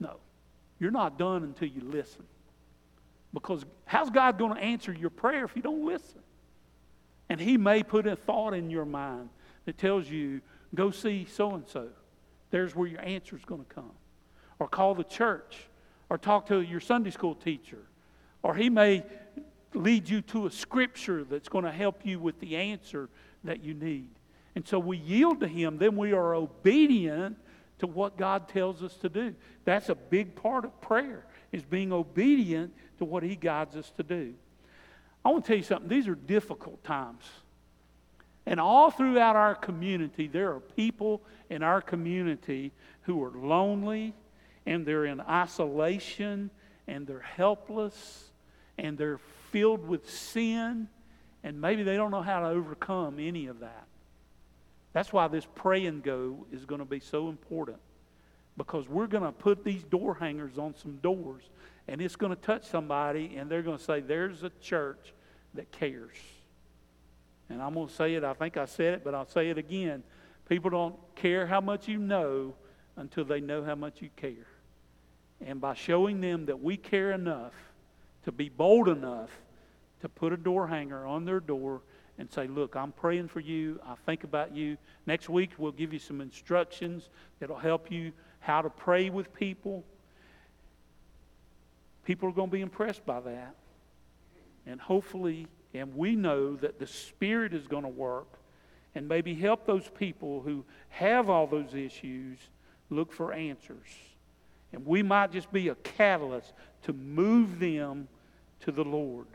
No, 0.00 0.16
you're 0.80 0.90
not 0.90 1.18
done 1.18 1.44
until 1.44 1.68
you 1.68 1.82
listen. 1.84 2.24
Because 3.32 3.64
how's 3.84 4.10
God 4.10 4.38
going 4.38 4.54
to 4.54 4.60
answer 4.60 4.92
your 4.92 5.10
prayer 5.10 5.44
if 5.44 5.56
you 5.56 5.62
don't 5.62 5.86
listen? 5.86 6.20
And 7.28 7.40
He 7.40 7.56
may 7.56 7.82
put 7.82 8.06
a 8.06 8.16
thought 8.16 8.52
in 8.52 8.70
your 8.70 8.84
mind 8.84 9.30
that 9.64 9.78
tells 9.78 10.08
you, 10.08 10.40
go 10.74 10.90
see 10.90 11.24
so 11.24 11.54
and 11.54 11.66
so. 11.66 11.88
There's 12.50 12.76
where 12.76 12.88
your 12.88 13.00
answer 13.00 13.36
is 13.36 13.44
going 13.44 13.64
to 13.64 13.74
come. 13.74 13.92
Or 14.58 14.68
call 14.68 14.94
the 14.94 15.04
church. 15.04 15.56
Or 16.10 16.18
talk 16.18 16.46
to 16.48 16.60
your 16.60 16.80
Sunday 16.80 17.10
school 17.10 17.34
teacher. 17.34 17.78
Or 18.42 18.54
He 18.54 18.68
may 18.68 19.02
lead 19.72 20.08
you 20.08 20.20
to 20.20 20.46
a 20.46 20.50
scripture 20.50 21.24
that's 21.24 21.48
going 21.48 21.64
to 21.64 21.72
help 21.72 22.04
you 22.04 22.18
with 22.18 22.38
the 22.40 22.56
answer 22.56 23.08
that 23.44 23.64
you 23.64 23.72
need. 23.72 24.10
And 24.54 24.68
so 24.68 24.78
we 24.78 24.98
yield 24.98 25.40
to 25.40 25.48
Him, 25.48 25.78
then 25.78 25.96
we 25.96 26.12
are 26.12 26.34
obedient 26.34 27.38
to 27.78 27.86
what 27.86 28.18
God 28.18 28.48
tells 28.48 28.82
us 28.82 28.94
to 28.96 29.08
do. 29.08 29.34
That's 29.64 29.88
a 29.88 29.94
big 29.94 30.36
part 30.36 30.64
of 30.64 30.78
prayer, 30.80 31.24
is 31.52 31.62
being 31.62 31.92
obedient 31.92 32.72
to 32.98 33.04
what 33.04 33.22
He 33.22 33.36
guides 33.36 33.76
us 33.76 33.90
to 33.96 34.02
do. 34.02 34.34
I 35.24 35.30
want 35.30 35.44
to 35.44 35.48
tell 35.48 35.56
you 35.56 35.62
something. 35.62 35.88
These 35.88 36.08
are 36.08 36.14
difficult 36.14 36.82
times. 36.82 37.24
And 38.44 38.58
all 38.58 38.90
throughout 38.90 39.36
our 39.36 39.54
community, 39.54 40.26
there 40.26 40.52
are 40.52 40.60
people 40.60 41.22
in 41.48 41.62
our 41.62 41.80
community 41.80 42.72
who 43.02 43.22
are 43.22 43.30
lonely 43.30 44.14
and 44.66 44.84
they're 44.84 45.04
in 45.04 45.20
isolation 45.20 46.50
and 46.88 47.06
they're 47.06 47.20
helpless 47.20 48.30
and 48.78 48.98
they're 48.98 49.20
filled 49.52 49.86
with 49.86 50.10
sin 50.10 50.88
and 51.44 51.60
maybe 51.60 51.82
they 51.82 51.96
don't 51.96 52.10
know 52.10 52.22
how 52.22 52.40
to 52.40 52.46
overcome 52.46 53.18
any 53.20 53.46
of 53.46 53.60
that. 53.60 53.86
That's 54.92 55.12
why 55.12 55.28
this 55.28 55.46
pray 55.54 55.86
and 55.86 56.02
go 56.02 56.46
is 56.52 56.64
going 56.64 56.80
to 56.80 56.84
be 56.84 57.00
so 57.00 57.28
important 57.28 57.78
because 58.56 58.88
we're 58.88 59.06
going 59.06 59.24
to 59.24 59.32
put 59.32 59.64
these 59.64 59.82
door 59.84 60.14
hangers 60.14 60.58
on 60.58 60.74
some 60.76 60.96
doors 60.96 61.42
and 61.88 62.00
it's 62.00 62.16
going 62.16 62.34
to 62.34 62.40
touch 62.40 62.64
somebody, 62.64 63.36
and 63.36 63.50
they're 63.50 63.62
going 63.62 63.78
to 63.78 63.82
say, 63.82 64.00
There's 64.00 64.42
a 64.42 64.50
church 64.60 65.12
that 65.54 65.70
cares. 65.72 66.16
And 67.48 67.60
I'm 67.60 67.74
going 67.74 67.88
to 67.88 67.94
say 67.94 68.14
it, 68.14 68.24
I 68.24 68.32
think 68.34 68.56
I 68.56 68.64
said 68.64 68.94
it, 68.94 69.04
but 69.04 69.14
I'll 69.14 69.28
say 69.28 69.50
it 69.50 69.58
again. 69.58 70.02
People 70.48 70.70
don't 70.70 70.96
care 71.16 71.46
how 71.46 71.60
much 71.60 71.88
you 71.88 71.98
know 71.98 72.54
until 72.96 73.24
they 73.24 73.40
know 73.40 73.62
how 73.64 73.74
much 73.74 74.00
you 74.00 74.10
care. 74.16 74.46
And 75.44 75.60
by 75.60 75.74
showing 75.74 76.20
them 76.20 76.46
that 76.46 76.62
we 76.62 76.76
care 76.76 77.12
enough 77.12 77.52
to 78.24 78.32
be 78.32 78.48
bold 78.48 78.88
enough 78.88 79.30
to 80.00 80.08
put 80.08 80.32
a 80.32 80.36
door 80.36 80.68
hanger 80.68 81.04
on 81.04 81.24
their 81.24 81.40
door 81.40 81.82
and 82.16 82.30
say, 82.30 82.46
Look, 82.46 82.76
I'm 82.76 82.92
praying 82.92 83.28
for 83.28 83.40
you. 83.40 83.80
I 83.84 83.94
think 84.06 84.24
about 84.24 84.54
you. 84.54 84.76
Next 85.04 85.28
week, 85.28 85.50
we'll 85.58 85.72
give 85.72 85.92
you 85.92 85.98
some 85.98 86.20
instructions 86.20 87.10
that'll 87.40 87.56
help 87.56 87.90
you 87.90 88.12
how 88.42 88.60
to 88.60 88.70
pray 88.70 89.08
with 89.08 89.32
people 89.34 89.84
People 92.04 92.28
are 92.28 92.32
going 92.32 92.50
to 92.50 92.56
be 92.56 92.60
impressed 92.60 93.04
by 93.06 93.20
that. 93.20 93.54
And 94.66 94.80
hopefully, 94.80 95.46
and 95.74 95.96
we 95.96 96.16
know 96.16 96.56
that 96.56 96.78
the 96.78 96.86
Spirit 96.86 97.54
is 97.54 97.66
going 97.66 97.84
to 97.84 97.88
work 97.88 98.28
and 98.94 99.08
maybe 99.08 99.34
help 99.34 99.66
those 99.66 99.88
people 99.98 100.42
who 100.42 100.64
have 100.90 101.30
all 101.30 101.46
those 101.46 101.74
issues 101.74 102.38
look 102.90 103.12
for 103.12 103.32
answers. 103.32 103.88
And 104.72 104.84
we 104.86 105.02
might 105.02 105.32
just 105.32 105.52
be 105.52 105.68
a 105.68 105.74
catalyst 105.76 106.52
to 106.82 106.92
move 106.92 107.58
them 107.58 108.08
to 108.60 108.72
the 108.72 108.84
Lord. 108.84 109.26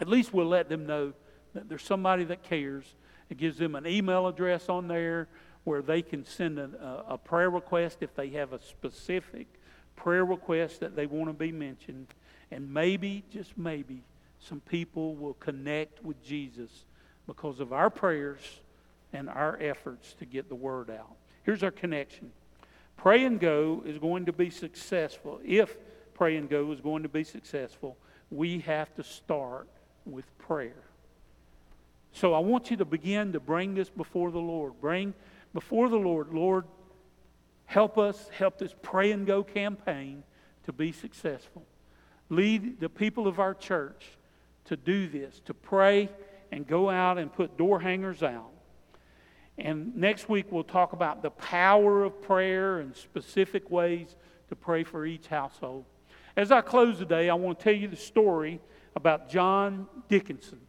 At 0.00 0.08
least 0.08 0.32
we'll 0.34 0.46
let 0.46 0.68
them 0.68 0.86
know 0.86 1.12
that 1.54 1.68
there's 1.68 1.82
somebody 1.82 2.24
that 2.24 2.42
cares. 2.42 2.84
It 3.30 3.38
gives 3.38 3.58
them 3.58 3.74
an 3.74 3.86
email 3.86 4.26
address 4.26 4.68
on 4.68 4.88
there 4.88 5.28
where 5.64 5.82
they 5.82 6.02
can 6.02 6.24
send 6.24 6.58
a, 6.58 7.04
a 7.08 7.18
prayer 7.18 7.50
request 7.50 7.98
if 8.00 8.14
they 8.14 8.30
have 8.30 8.52
a 8.52 8.60
specific 8.60 9.46
prayer 9.96 10.24
request 10.24 10.80
that 10.80 10.96
they 10.96 11.06
want 11.06 11.28
to 11.28 11.32
be 11.32 11.52
mentioned. 11.52 12.08
And 12.50 12.72
maybe, 12.72 13.24
just 13.32 13.56
maybe, 13.56 14.02
some 14.40 14.60
people 14.60 15.14
will 15.14 15.34
connect 15.34 16.02
with 16.04 16.22
Jesus 16.24 16.84
because 17.26 17.60
of 17.60 17.72
our 17.72 17.90
prayers 17.90 18.40
and 19.12 19.28
our 19.28 19.58
efforts 19.60 20.14
to 20.14 20.24
get 20.24 20.48
the 20.48 20.54
word 20.54 20.90
out. 20.90 21.14
Here's 21.44 21.62
our 21.62 21.70
connection 21.70 22.32
Pray 22.96 23.24
and 23.24 23.40
Go 23.40 23.82
is 23.86 23.98
going 23.98 24.26
to 24.26 24.32
be 24.32 24.50
successful. 24.50 25.40
If 25.44 25.76
Pray 26.14 26.36
and 26.36 26.48
Go 26.48 26.72
is 26.72 26.80
going 26.80 27.02
to 27.02 27.08
be 27.08 27.24
successful, 27.24 27.96
we 28.30 28.60
have 28.60 28.94
to 28.96 29.04
start 29.04 29.68
with 30.04 30.26
prayer. 30.38 30.84
So 32.12 32.34
I 32.34 32.40
want 32.40 32.70
you 32.70 32.76
to 32.76 32.84
begin 32.84 33.32
to 33.32 33.40
bring 33.40 33.74
this 33.74 33.88
before 33.88 34.30
the 34.30 34.38
Lord. 34.38 34.74
Bring 34.80 35.14
before 35.52 35.88
the 35.88 35.96
Lord, 35.96 36.32
Lord, 36.32 36.64
help 37.66 37.98
us, 37.98 38.28
help 38.36 38.58
this 38.58 38.74
Pray 38.82 39.12
and 39.12 39.26
Go 39.26 39.42
campaign 39.42 40.22
to 40.64 40.72
be 40.72 40.92
successful. 40.92 41.64
Lead 42.28 42.80
the 42.80 42.88
people 42.88 43.26
of 43.26 43.38
our 43.38 43.54
church 43.54 44.16
to 44.64 44.76
do 44.76 45.08
this, 45.08 45.40
to 45.44 45.54
pray 45.54 46.08
and 46.50 46.66
go 46.66 46.88
out 46.88 47.18
and 47.18 47.32
put 47.32 47.56
door 47.56 47.80
hangers 47.80 48.22
out. 48.22 48.50
And 49.58 49.96
next 49.96 50.28
week 50.28 50.46
we'll 50.50 50.64
talk 50.64 50.92
about 50.92 51.22
the 51.22 51.30
power 51.30 52.04
of 52.04 52.22
prayer 52.22 52.78
and 52.78 52.96
specific 52.96 53.70
ways 53.70 54.16
to 54.48 54.56
pray 54.56 54.84
for 54.84 55.04
each 55.04 55.26
household. 55.26 55.84
As 56.36 56.50
I 56.50 56.62
close 56.62 56.98
today, 56.98 57.28
I 57.28 57.34
want 57.34 57.58
to 57.58 57.64
tell 57.64 57.74
you 57.74 57.88
the 57.88 57.96
story 57.96 58.60
about 58.96 59.28
John 59.28 59.86
Dickinson. 60.08 60.60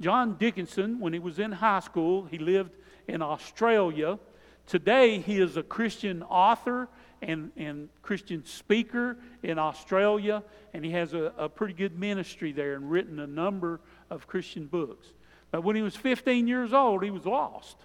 John 0.00 0.36
Dickinson, 0.36 0.98
when 0.98 1.12
he 1.12 1.18
was 1.18 1.38
in 1.38 1.52
high 1.52 1.80
school, 1.80 2.24
he 2.24 2.38
lived 2.38 2.72
in 3.10 3.22
Australia. 3.22 4.18
Today, 4.66 5.18
he 5.18 5.40
is 5.40 5.56
a 5.56 5.62
Christian 5.62 6.22
author 6.22 6.88
and, 7.22 7.50
and 7.56 7.88
Christian 8.02 8.44
speaker 8.46 9.16
in 9.42 9.58
Australia, 9.58 10.42
and 10.72 10.84
he 10.84 10.92
has 10.92 11.12
a, 11.12 11.32
a 11.36 11.48
pretty 11.48 11.74
good 11.74 11.98
ministry 11.98 12.52
there 12.52 12.74
and 12.74 12.90
written 12.90 13.18
a 13.18 13.26
number 13.26 13.80
of 14.08 14.26
Christian 14.26 14.66
books. 14.66 15.08
But 15.50 15.64
when 15.64 15.76
he 15.76 15.82
was 15.82 15.96
15 15.96 16.46
years 16.46 16.72
old, 16.72 17.02
he 17.02 17.10
was 17.10 17.26
lost. 17.26 17.76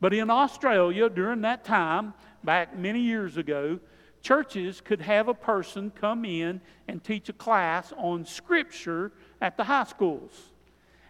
But 0.00 0.14
in 0.14 0.30
Australia, 0.30 1.08
during 1.08 1.42
that 1.42 1.64
time, 1.64 2.14
back 2.42 2.76
many 2.76 3.00
years 3.00 3.36
ago, 3.36 3.78
churches 4.22 4.80
could 4.80 5.00
have 5.00 5.28
a 5.28 5.34
person 5.34 5.92
come 5.94 6.24
in 6.24 6.60
and 6.88 7.04
teach 7.04 7.28
a 7.28 7.32
class 7.34 7.92
on 7.96 8.24
Scripture 8.24 9.12
at 9.40 9.56
the 9.56 9.64
high 9.64 9.84
schools. 9.84 10.53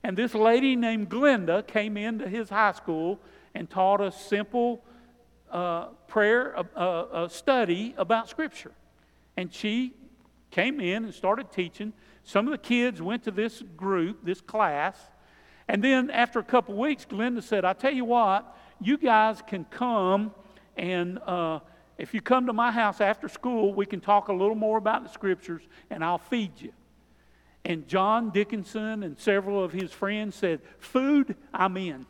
And 0.05 0.19
this 0.19 0.35
lady 0.35 0.77
named 0.77 1.09
Glenda 1.09 1.67
came 1.67 1.97
into 1.97 2.29
his 2.29 2.51
high 2.51 2.73
school 2.73 3.19
and 3.55 3.69
taught 3.69 4.03
a 4.03 4.13
simple 4.13 4.85
uh, 5.51 5.87
prayer, 6.07 6.55
uh, 6.57 6.81
uh, 6.81 7.29
study 7.29 7.95
about 7.97 8.29
Scripture. 8.29 8.73
And 9.39 9.53
she 9.53 9.95
came 10.51 10.79
in 10.79 11.05
and 11.05 11.15
started 11.15 11.51
teaching. 11.51 11.95
Some 12.23 12.47
of 12.47 12.53
the 12.53 12.59
kids 12.59 13.01
went 13.01 13.25
to 13.25 13.31
this 13.31 13.63
group, 13.77 14.25
this 14.25 14.43
class, 14.43 14.99
and 15.69 15.83
then 15.83 16.11
after 16.11 16.39
a 16.39 16.45
couple 16.45 16.77
weeks, 16.77 17.07
Glenda 17.07 17.43
said, 17.43 17.65
I 17.65 17.73
tell 17.73 17.93
you 17.93 18.05
what, 18.05 18.55
you 18.83 18.99
guys 18.99 19.41
can 19.47 19.65
come 19.65 20.35
and 20.77 21.19
uh, 21.21 21.61
if 21.97 22.13
you 22.13 22.21
come 22.21 22.47
to 22.47 22.53
my 22.53 22.71
house 22.71 23.01
after 23.01 23.29
school, 23.29 23.73
we 23.73 23.87
can 23.87 24.01
talk 24.01 24.29
a 24.29 24.33
little 24.33 24.57
more 24.57 24.77
about 24.77 25.05
the 25.05 25.09
scriptures 25.09 25.63
and 25.89 26.05
I'll 26.05 26.19
feed 26.19 26.61
you. 26.61 26.73
And 27.65 27.89
John 27.89 28.31
Dickinson 28.31 29.03
and 29.03 29.19
several 29.19 29.63
of 29.63 29.73
his 29.73 29.91
friends 29.91 30.35
said, 30.35 30.61
Food, 30.79 31.35
I'm 31.53 31.77
in. 31.77 32.07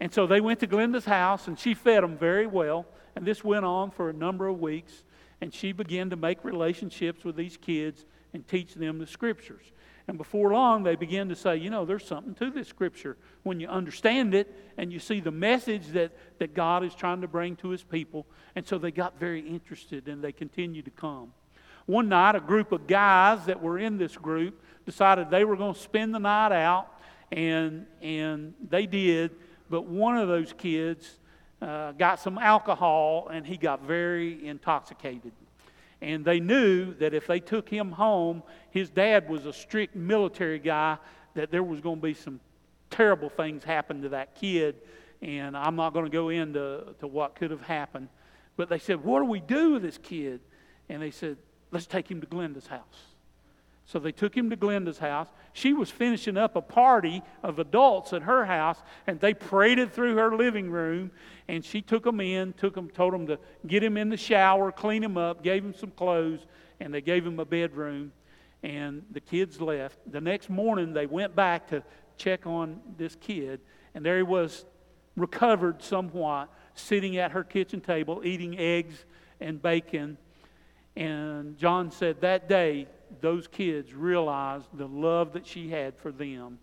And 0.00 0.12
so 0.12 0.26
they 0.26 0.40
went 0.40 0.60
to 0.60 0.66
Glenda's 0.66 1.04
house 1.04 1.46
and 1.46 1.58
she 1.58 1.74
fed 1.74 2.02
them 2.02 2.16
very 2.16 2.46
well. 2.46 2.86
And 3.14 3.24
this 3.26 3.44
went 3.44 3.64
on 3.64 3.90
for 3.90 4.10
a 4.10 4.12
number 4.12 4.46
of 4.46 4.60
weeks. 4.60 5.04
And 5.40 5.52
she 5.52 5.72
began 5.72 6.10
to 6.10 6.16
make 6.16 6.44
relationships 6.44 7.24
with 7.24 7.36
these 7.36 7.56
kids 7.58 8.06
and 8.32 8.46
teach 8.46 8.74
them 8.74 8.98
the 8.98 9.06
scriptures. 9.06 9.72
And 10.08 10.16
before 10.16 10.52
long, 10.52 10.84
they 10.84 10.94
began 10.94 11.28
to 11.28 11.36
say, 11.36 11.56
you 11.56 11.68
know, 11.68 11.84
there's 11.84 12.06
something 12.06 12.34
to 12.36 12.50
this 12.50 12.68
scripture 12.68 13.16
when 13.42 13.58
you 13.58 13.66
understand 13.66 14.34
it 14.34 14.54
and 14.76 14.92
you 14.92 15.00
see 15.00 15.20
the 15.20 15.32
message 15.32 15.88
that, 15.88 16.12
that 16.38 16.54
God 16.54 16.84
is 16.84 16.94
trying 16.94 17.22
to 17.22 17.28
bring 17.28 17.56
to 17.56 17.70
his 17.70 17.82
people. 17.82 18.26
And 18.54 18.66
so 18.66 18.78
they 18.78 18.92
got 18.92 19.18
very 19.18 19.40
interested 19.40 20.08
and 20.08 20.22
they 20.22 20.32
continued 20.32 20.84
to 20.84 20.90
come. 20.90 21.32
One 21.86 22.08
night, 22.08 22.34
a 22.34 22.40
group 22.40 22.72
of 22.72 22.86
guys 22.86 23.46
that 23.46 23.62
were 23.62 23.78
in 23.78 23.96
this 23.96 24.16
group 24.16 24.60
decided 24.84 25.30
they 25.30 25.44
were 25.44 25.56
going 25.56 25.74
to 25.74 25.80
spend 25.80 26.14
the 26.14 26.18
night 26.18 26.52
out, 26.52 26.88
and, 27.30 27.86
and 28.02 28.54
they 28.68 28.86
did. 28.86 29.30
But 29.70 29.82
one 29.86 30.16
of 30.16 30.28
those 30.28 30.52
kids 30.52 31.18
uh, 31.60 31.92
got 31.92 32.20
some 32.20 32.38
alcohol 32.38 33.28
and 33.32 33.46
he 33.46 33.56
got 33.56 33.82
very 33.82 34.46
intoxicated. 34.46 35.32
And 36.00 36.24
they 36.24 36.40
knew 36.40 36.94
that 36.94 37.14
if 37.14 37.26
they 37.26 37.40
took 37.40 37.68
him 37.68 37.90
home, 37.92 38.42
his 38.70 38.90
dad 38.90 39.28
was 39.28 39.46
a 39.46 39.52
strict 39.52 39.96
military 39.96 40.58
guy, 40.58 40.98
that 41.34 41.50
there 41.50 41.62
was 41.62 41.80
going 41.80 41.96
to 41.96 42.02
be 42.02 42.14
some 42.14 42.40
terrible 42.90 43.28
things 43.28 43.64
happen 43.64 44.02
to 44.02 44.10
that 44.10 44.34
kid. 44.34 44.76
And 45.22 45.56
I'm 45.56 45.76
not 45.76 45.94
going 45.94 46.04
to 46.04 46.10
go 46.10 46.28
into 46.28 46.94
to 47.00 47.06
what 47.06 47.34
could 47.34 47.50
have 47.50 47.62
happened. 47.62 48.08
But 48.56 48.68
they 48.68 48.78
said, 48.78 49.02
What 49.02 49.20
do 49.20 49.24
we 49.24 49.40
do 49.40 49.72
with 49.72 49.82
this 49.82 49.98
kid? 49.98 50.40
And 50.88 51.02
they 51.02 51.10
said, 51.10 51.38
Let's 51.70 51.86
take 51.86 52.10
him 52.10 52.20
to 52.20 52.26
Glenda's 52.26 52.66
house. 52.66 53.14
So 53.86 54.00
they 54.00 54.10
took 54.10 54.36
him 54.36 54.50
to 54.50 54.56
Glenda's 54.56 54.98
house. 54.98 55.28
She 55.52 55.72
was 55.72 55.90
finishing 55.90 56.36
up 56.36 56.56
a 56.56 56.60
party 56.60 57.22
of 57.44 57.60
adults 57.60 58.12
at 58.12 58.22
her 58.22 58.44
house, 58.44 58.82
and 59.06 59.20
they 59.20 59.32
paraded 59.32 59.92
through 59.92 60.16
her 60.16 60.36
living 60.36 60.70
room. 60.70 61.12
And 61.46 61.64
she 61.64 61.82
took 61.82 62.02
them 62.02 62.20
in, 62.20 62.52
took 62.54 62.74
them, 62.74 62.90
told 62.90 63.14
them 63.14 63.28
to 63.28 63.38
get 63.66 63.84
him 63.84 63.96
in 63.96 64.08
the 64.08 64.16
shower, 64.16 64.72
clean 64.72 65.04
him 65.04 65.16
up, 65.16 65.44
gave 65.44 65.64
him 65.64 65.72
some 65.72 65.92
clothes, 65.92 66.46
and 66.80 66.92
they 66.92 67.00
gave 67.00 67.24
him 67.24 67.38
a 67.38 67.44
bedroom. 67.44 68.10
And 68.64 69.04
the 69.12 69.20
kids 69.20 69.60
left. 69.60 69.98
The 70.10 70.20
next 70.20 70.50
morning, 70.50 70.92
they 70.92 71.06
went 71.06 71.36
back 71.36 71.68
to 71.68 71.84
check 72.16 72.44
on 72.44 72.80
this 72.96 73.14
kid, 73.14 73.60
and 73.94 74.04
there 74.04 74.16
he 74.16 74.24
was, 74.24 74.64
recovered 75.16 75.80
somewhat, 75.80 76.52
sitting 76.74 77.18
at 77.18 77.30
her 77.30 77.44
kitchen 77.44 77.80
table, 77.80 78.22
eating 78.24 78.58
eggs 78.58 79.04
and 79.40 79.62
bacon. 79.62 80.18
And 80.96 81.58
John 81.58 81.90
said 81.90 82.20
that 82.22 82.48
day 82.48 82.86
those 83.20 83.46
kids 83.46 83.92
realized 83.94 84.66
the 84.72 84.88
love 84.88 85.32
that 85.34 85.46
she 85.46 85.70
had 85.70 85.96
for 85.96 86.10
them 86.10 86.58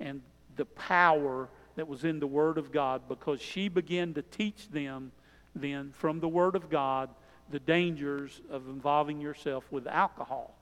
and 0.00 0.22
the 0.56 0.64
power 0.64 1.48
that 1.76 1.86
was 1.88 2.04
in 2.04 2.20
the 2.20 2.26
Word 2.26 2.58
of 2.58 2.72
God 2.72 3.02
because 3.08 3.40
she 3.40 3.68
began 3.68 4.14
to 4.14 4.22
teach 4.22 4.68
them 4.70 5.12
then 5.54 5.92
from 5.92 6.20
the 6.20 6.28
Word 6.28 6.56
of 6.56 6.70
God 6.70 7.10
the 7.50 7.58
dangers 7.58 8.40
of 8.50 8.68
involving 8.68 9.20
yourself 9.20 9.64
with 9.70 9.86
alcohol. 9.86 10.54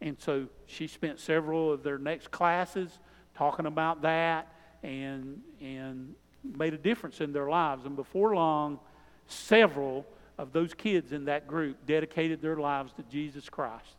And 0.00 0.16
so 0.20 0.46
she 0.66 0.86
spent 0.86 1.18
several 1.18 1.72
of 1.72 1.82
their 1.82 1.98
next 1.98 2.30
classes 2.30 2.98
talking 3.34 3.66
about 3.66 4.02
that 4.02 4.52
and, 4.82 5.40
and 5.60 6.14
made 6.56 6.74
a 6.74 6.78
difference 6.78 7.20
in 7.20 7.32
their 7.32 7.48
lives. 7.48 7.84
And 7.84 7.96
before 7.96 8.34
long, 8.34 8.78
several 9.26 10.06
of 10.38 10.52
those 10.52 10.72
kids 10.72 11.12
in 11.12 11.24
that 11.26 11.46
group 11.46 11.84
dedicated 11.84 12.40
their 12.40 12.56
lives 12.56 12.92
to 12.94 13.02
Jesus 13.04 13.48
Christ. 13.48 13.96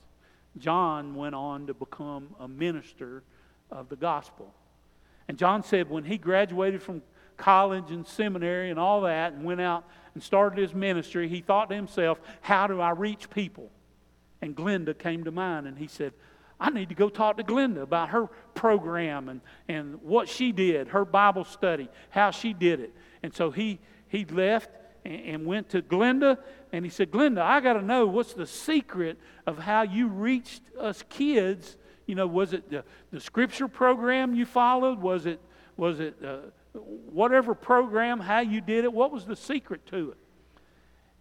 John 0.58 1.16
went 1.16 1.36
on 1.36 1.68
to 1.68 1.74
become 1.74 2.30
a 2.40 2.48
minister 2.48 3.24
of 3.70 3.90
the 3.90 3.96
gospel. 3.96 4.54
And 5.28 5.38
John 5.38 5.64
said 5.64 5.90
when 5.90 6.06
he 6.06 6.18
graduated 6.18 6.82
from 6.82 7.04
college 7.38 7.92
and 7.92 8.08
seminary 8.08 8.70
and 8.70 8.80
all 8.80 9.02
that 9.02 9.34
and 9.34 9.44
went 9.44 9.62
out 9.62 9.86
and 10.14 10.24
started 10.24 10.58
his 10.58 10.74
ministry, 10.74 11.28
he 11.28 11.42
thought 11.42 11.70
to 11.70 11.76
himself, 11.76 12.20
How 12.42 12.68
do 12.68 12.82
I 12.82 12.92
reach 12.92 13.30
people? 13.30 13.70
And 14.42 14.56
Glenda 14.56 14.98
came 14.98 15.26
to 15.26 15.32
mind 15.32 15.68
and 15.68 15.78
he 15.78 15.88
said, 15.88 16.14
I 16.60 16.70
need 16.72 16.90
to 16.90 16.96
go 16.96 17.10
talk 17.10 17.38
to 17.38 17.44
Glenda 17.44 17.82
about 17.82 18.10
her 18.10 18.28
program 18.54 19.30
and, 19.30 19.42
and 19.68 20.02
what 20.02 20.28
she 20.28 20.52
did, 20.52 20.90
her 20.90 21.06
Bible 21.06 21.46
study, 21.46 21.90
how 22.10 22.32
she 22.32 22.54
did 22.54 22.80
it. 22.80 22.94
And 23.24 23.34
so 23.34 23.52
he, 23.52 23.80
he 24.08 24.26
left 24.26 24.70
and, 25.10 25.26
and 25.26 25.46
went 25.46 25.70
to 25.72 25.82
Glenda 25.82 26.38
and 26.72 26.86
he 26.86 26.92
said, 26.92 27.12
Glenda, 27.12 27.42
I 27.42 27.60
got 27.60 27.74
to 27.74 27.82
know 27.82 28.06
what's 28.06 28.34
the 28.34 28.48
secret 28.48 29.18
of 29.46 29.58
how 29.58 29.82
you 29.82 30.08
reached 30.08 30.62
us 30.80 31.04
kids. 31.10 31.76
You 32.06 32.16
know, 32.16 32.28
was 32.28 32.54
it 32.54 32.70
the, 32.70 32.84
the 33.12 33.20
scripture 33.20 33.68
program 33.68 34.36
you 34.36 34.46
followed? 34.46 35.00
Was 35.00 35.26
it, 35.26 35.42
was 35.76 36.00
it 36.00 36.16
uh, 36.24 36.38
whatever 37.12 37.56
program, 37.56 38.20
how 38.20 38.40
you 38.40 38.62
did 38.62 38.84
it? 38.84 38.94
What 38.94 39.12
was 39.12 39.26
the 39.26 39.36
secret 39.36 39.86
to 39.88 40.12
it? 40.12 40.18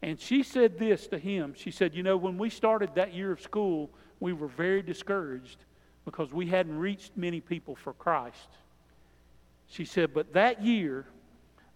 And 0.02 0.20
she 0.20 0.42
said 0.42 0.78
this 0.78 1.08
to 1.08 1.18
him. 1.18 1.54
She 1.56 1.70
said, 1.70 1.94
You 1.94 2.02
know, 2.02 2.16
when 2.16 2.38
we 2.38 2.50
started 2.50 2.90
that 2.94 3.14
year 3.14 3.32
of 3.32 3.40
school, 3.40 3.90
we 4.20 4.32
were 4.32 4.46
very 4.46 4.82
discouraged 4.82 5.64
because 6.04 6.32
we 6.32 6.46
hadn't 6.46 6.78
reached 6.78 7.16
many 7.16 7.40
people 7.40 7.74
for 7.74 7.94
Christ. 7.94 8.48
She 9.66 9.84
said, 9.84 10.14
But 10.14 10.34
that 10.34 10.62
year, 10.62 11.06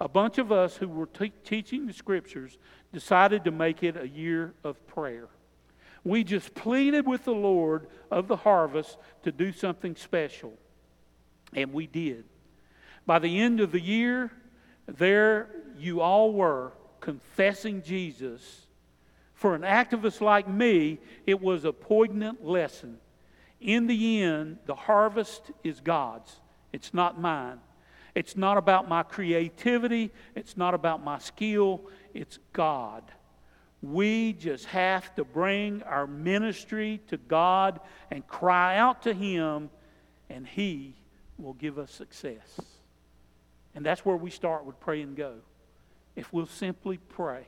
a 0.02 0.08
bunch 0.08 0.38
of 0.38 0.50
us 0.50 0.76
who 0.76 0.88
were 0.88 1.06
te- 1.06 1.32
teaching 1.44 1.86
the 1.86 1.92
scriptures 1.92 2.58
decided 2.92 3.44
to 3.44 3.52
make 3.52 3.84
it 3.84 3.96
a 3.96 4.08
year 4.08 4.52
of 4.64 4.84
prayer. 4.88 5.28
We 6.02 6.24
just 6.24 6.54
pleaded 6.54 7.06
with 7.06 7.24
the 7.24 7.30
Lord 7.30 7.86
of 8.10 8.26
the 8.26 8.34
harvest 8.34 8.98
to 9.22 9.30
do 9.30 9.52
something 9.52 9.94
special. 9.94 10.54
And 11.54 11.72
we 11.72 11.86
did. 11.86 12.24
By 13.06 13.20
the 13.20 13.38
end 13.40 13.60
of 13.60 13.70
the 13.70 13.80
year, 13.80 14.32
there 14.88 15.50
you 15.78 16.00
all 16.00 16.32
were 16.32 16.72
confessing 16.98 17.80
Jesus. 17.82 18.66
For 19.34 19.54
an 19.54 19.62
activist 19.62 20.20
like 20.20 20.48
me, 20.48 20.98
it 21.28 21.40
was 21.40 21.64
a 21.64 21.72
poignant 21.72 22.44
lesson. 22.44 22.98
In 23.60 23.86
the 23.86 24.20
end, 24.20 24.58
the 24.66 24.74
harvest 24.74 25.52
is 25.62 25.78
God's, 25.78 26.40
it's 26.72 26.92
not 26.92 27.20
mine. 27.20 27.60
It's 28.14 28.36
not 28.36 28.58
about 28.58 28.88
my 28.88 29.02
creativity, 29.02 30.12
it's 30.34 30.56
not 30.56 30.74
about 30.74 31.02
my 31.02 31.18
skill, 31.18 31.82
it's 32.12 32.38
God. 32.52 33.04
We 33.80 34.34
just 34.34 34.66
have 34.66 35.14
to 35.16 35.24
bring 35.24 35.82
our 35.82 36.06
ministry 36.06 37.00
to 37.08 37.16
God 37.16 37.80
and 38.10 38.26
cry 38.26 38.76
out 38.76 39.02
to 39.02 39.14
Him, 39.14 39.70
and 40.28 40.46
He 40.46 40.94
will 41.38 41.54
give 41.54 41.78
us 41.78 41.90
success. 41.90 42.60
And 43.74 43.84
that's 43.84 44.04
where 44.04 44.16
we 44.16 44.30
start 44.30 44.64
with 44.64 44.78
pray 44.78 45.00
and 45.00 45.16
go. 45.16 45.36
If 46.14 46.32
we'll 46.32 46.46
simply 46.46 46.98
pray 46.98 47.46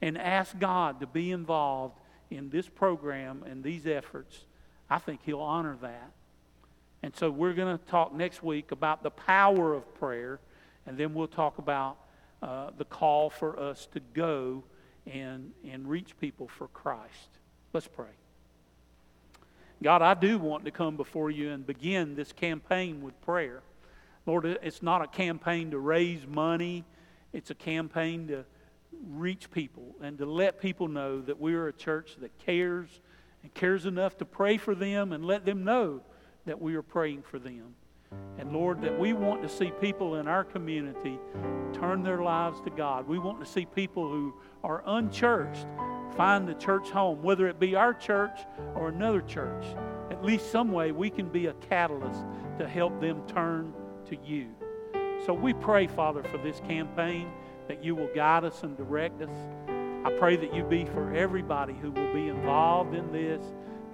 and 0.00 0.16
ask 0.16 0.58
God 0.58 1.00
to 1.00 1.06
be 1.06 1.32
involved 1.32 1.98
in 2.30 2.48
this 2.48 2.68
program 2.68 3.42
and 3.44 3.62
these 3.62 3.86
efforts, 3.86 4.44
I 4.88 4.98
think 4.98 5.20
He'll 5.24 5.40
honor 5.40 5.76
that. 5.82 6.12
And 7.06 7.14
so 7.14 7.30
we're 7.30 7.52
going 7.52 7.78
to 7.78 7.84
talk 7.84 8.12
next 8.12 8.42
week 8.42 8.72
about 8.72 9.04
the 9.04 9.12
power 9.12 9.74
of 9.74 9.94
prayer, 9.94 10.40
and 10.86 10.98
then 10.98 11.14
we'll 11.14 11.28
talk 11.28 11.58
about 11.58 11.98
uh, 12.42 12.70
the 12.76 12.84
call 12.84 13.30
for 13.30 13.60
us 13.60 13.86
to 13.92 14.00
go 14.12 14.64
and, 15.06 15.52
and 15.70 15.88
reach 15.88 16.18
people 16.18 16.48
for 16.48 16.66
Christ. 16.66 17.38
Let's 17.72 17.86
pray. 17.86 18.10
God, 19.80 20.02
I 20.02 20.14
do 20.14 20.36
want 20.36 20.64
to 20.64 20.72
come 20.72 20.96
before 20.96 21.30
you 21.30 21.52
and 21.52 21.64
begin 21.64 22.16
this 22.16 22.32
campaign 22.32 23.00
with 23.02 23.20
prayer. 23.20 23.62
Lord, 24.26 24.44
it's 24.44 24.82
not 24.82 25.00
a 25.00 25.06
campaign 25.06 25.70
to 25.70 25.78
raise 25.78 26.26
money, 26.26 26.84
it's 27.32 27.50
a 27.50 27.54
campaign 27.54 28.26
to 28.26 28.44
reach 29.10 29.48
people 29.52 29.94
and 30.02 30.18
to 30.18 30.26
let 30.26 30.60
people 30.60 30.88
know 30.88 31.20
that 31.20 31.38
we're 31.38 31.68
a 31.68 31.72
church 31.72 32.16
that 32.18 32.36
cares 32.38 32.88
and 33.44 33.54
cares 33.54 33.86
enough 33.86 34.16
to 34.16 34.24
pray 34.24 34.56
for 34.56 34.74
them 34.74 35.12
and 35.12 35.24
let 35.24 35.44
them 35.44 35.62
know 35.62 36.02
that 36.46 36.60
we 36.60 36.74
are 36.74 36.82
praying 36.82 37.22
for 37.22 37.38
them. 37.38 37.74
And 38.38 38.52
Lord, 38.52 38.80
that 38.82 38.98
we 38.98 39.12
want 39.12 39.42
to 39.42 39.48
see 39.48 39.72
people 39.80 40.16
in 40.16 40.28
our 40.28 40.44
community 40.44 41.18
turn 41.72 42.02
their 42.02 42.22
lives 42.22 42.60
to 42.62 42.70
God. 42.70 43.06
We 43.06 43.18
want 43.18 43.40
to 43.40 43.46
see 43.46 43.66
people 43.66 44.08
who 44.08 44.34
are 44.62 44.82
unchurched 44.86 45.66
find 46.16 46.48
the 46.48 46.54
church 46.54 46.88
home, 46.90 47.22
whether 47.22 47.46
it 47.48 47.60
be 47.60 47.74
our 47.74 47.92
church 47.92 48.40
or 48.74 48.88
another 48.88 49.20
church. 49.20 49.64
At 50.10 50.24
least 50.24 50.50
some 50.50 50.72
way 50.72 50.92
we 50.92 51.10
can 51.10 51.28
be 51.28 51.46
a 51.46 51.52
catalyst 51.54 52.24
to 52.58 52.66
help 52.66 53.00
them 53.00 53.22
turn 53.26 53.74
to 54.06 54.16
you. 54.24 54.48
So 55.26 55.34
we 55.34 55.52
pray, 55.52 55.86
Father, 55.86 56.22
for 56.22 56.38
this 56.38 56.60
campaign 56.60 57.28
that 57.68 57.82
you 57.82 57.94
will 57.94 58.08
guide 58.14 58.44
us 58.44 58.62
and 58.62 58.76
direct 58.76 59.20
us. 59.20 59.36
I 60.04 60.10
pray 60.18 60.36
that 60.36 60.54
you 60.54 60.62
be 60.62 60.84
for 60.84 61.12
everybody 61.12 61.74
who 61.74 61.90
will 61.90 62.14
be 62.14 62.28
involved 62.28 62.94
in 62.94 63.10
this 63.10 63.44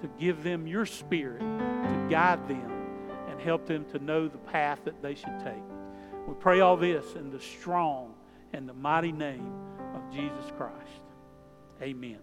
to 0.03 0.09
give 0.19 0.43
them 0.43 0.67
your 0.67 0.85
spirit, 0.85 1.41
to 1.83 2.07
guide 2.11 2.49
them, 2.49 2.71
and 3.29 3.41
help 3.41 3.67
them 3.67 3.85
to 3.93 3.99
know 3.99 4.29
the 4.29 4.39
path 4.39 4.81
that 4.85 5.03
they 5.03 5.15
should 5.15 5.39
take. 5.43 5.63
We 6.27 6.35
pray 6.35 6.61
all 6.61 6.77
this 6.77 7.15
in 7.15 7.31
the 7.31 7.41
strong 7.41 8.15
and 8.53 8.69
the 8.69 8.75
mighty 8.75 9.13
name 9.13 9.53
of 9.95 10.13
Jesus 10.13 10.53
Christ. 10.57 11.03
Amen. 11.81 12.19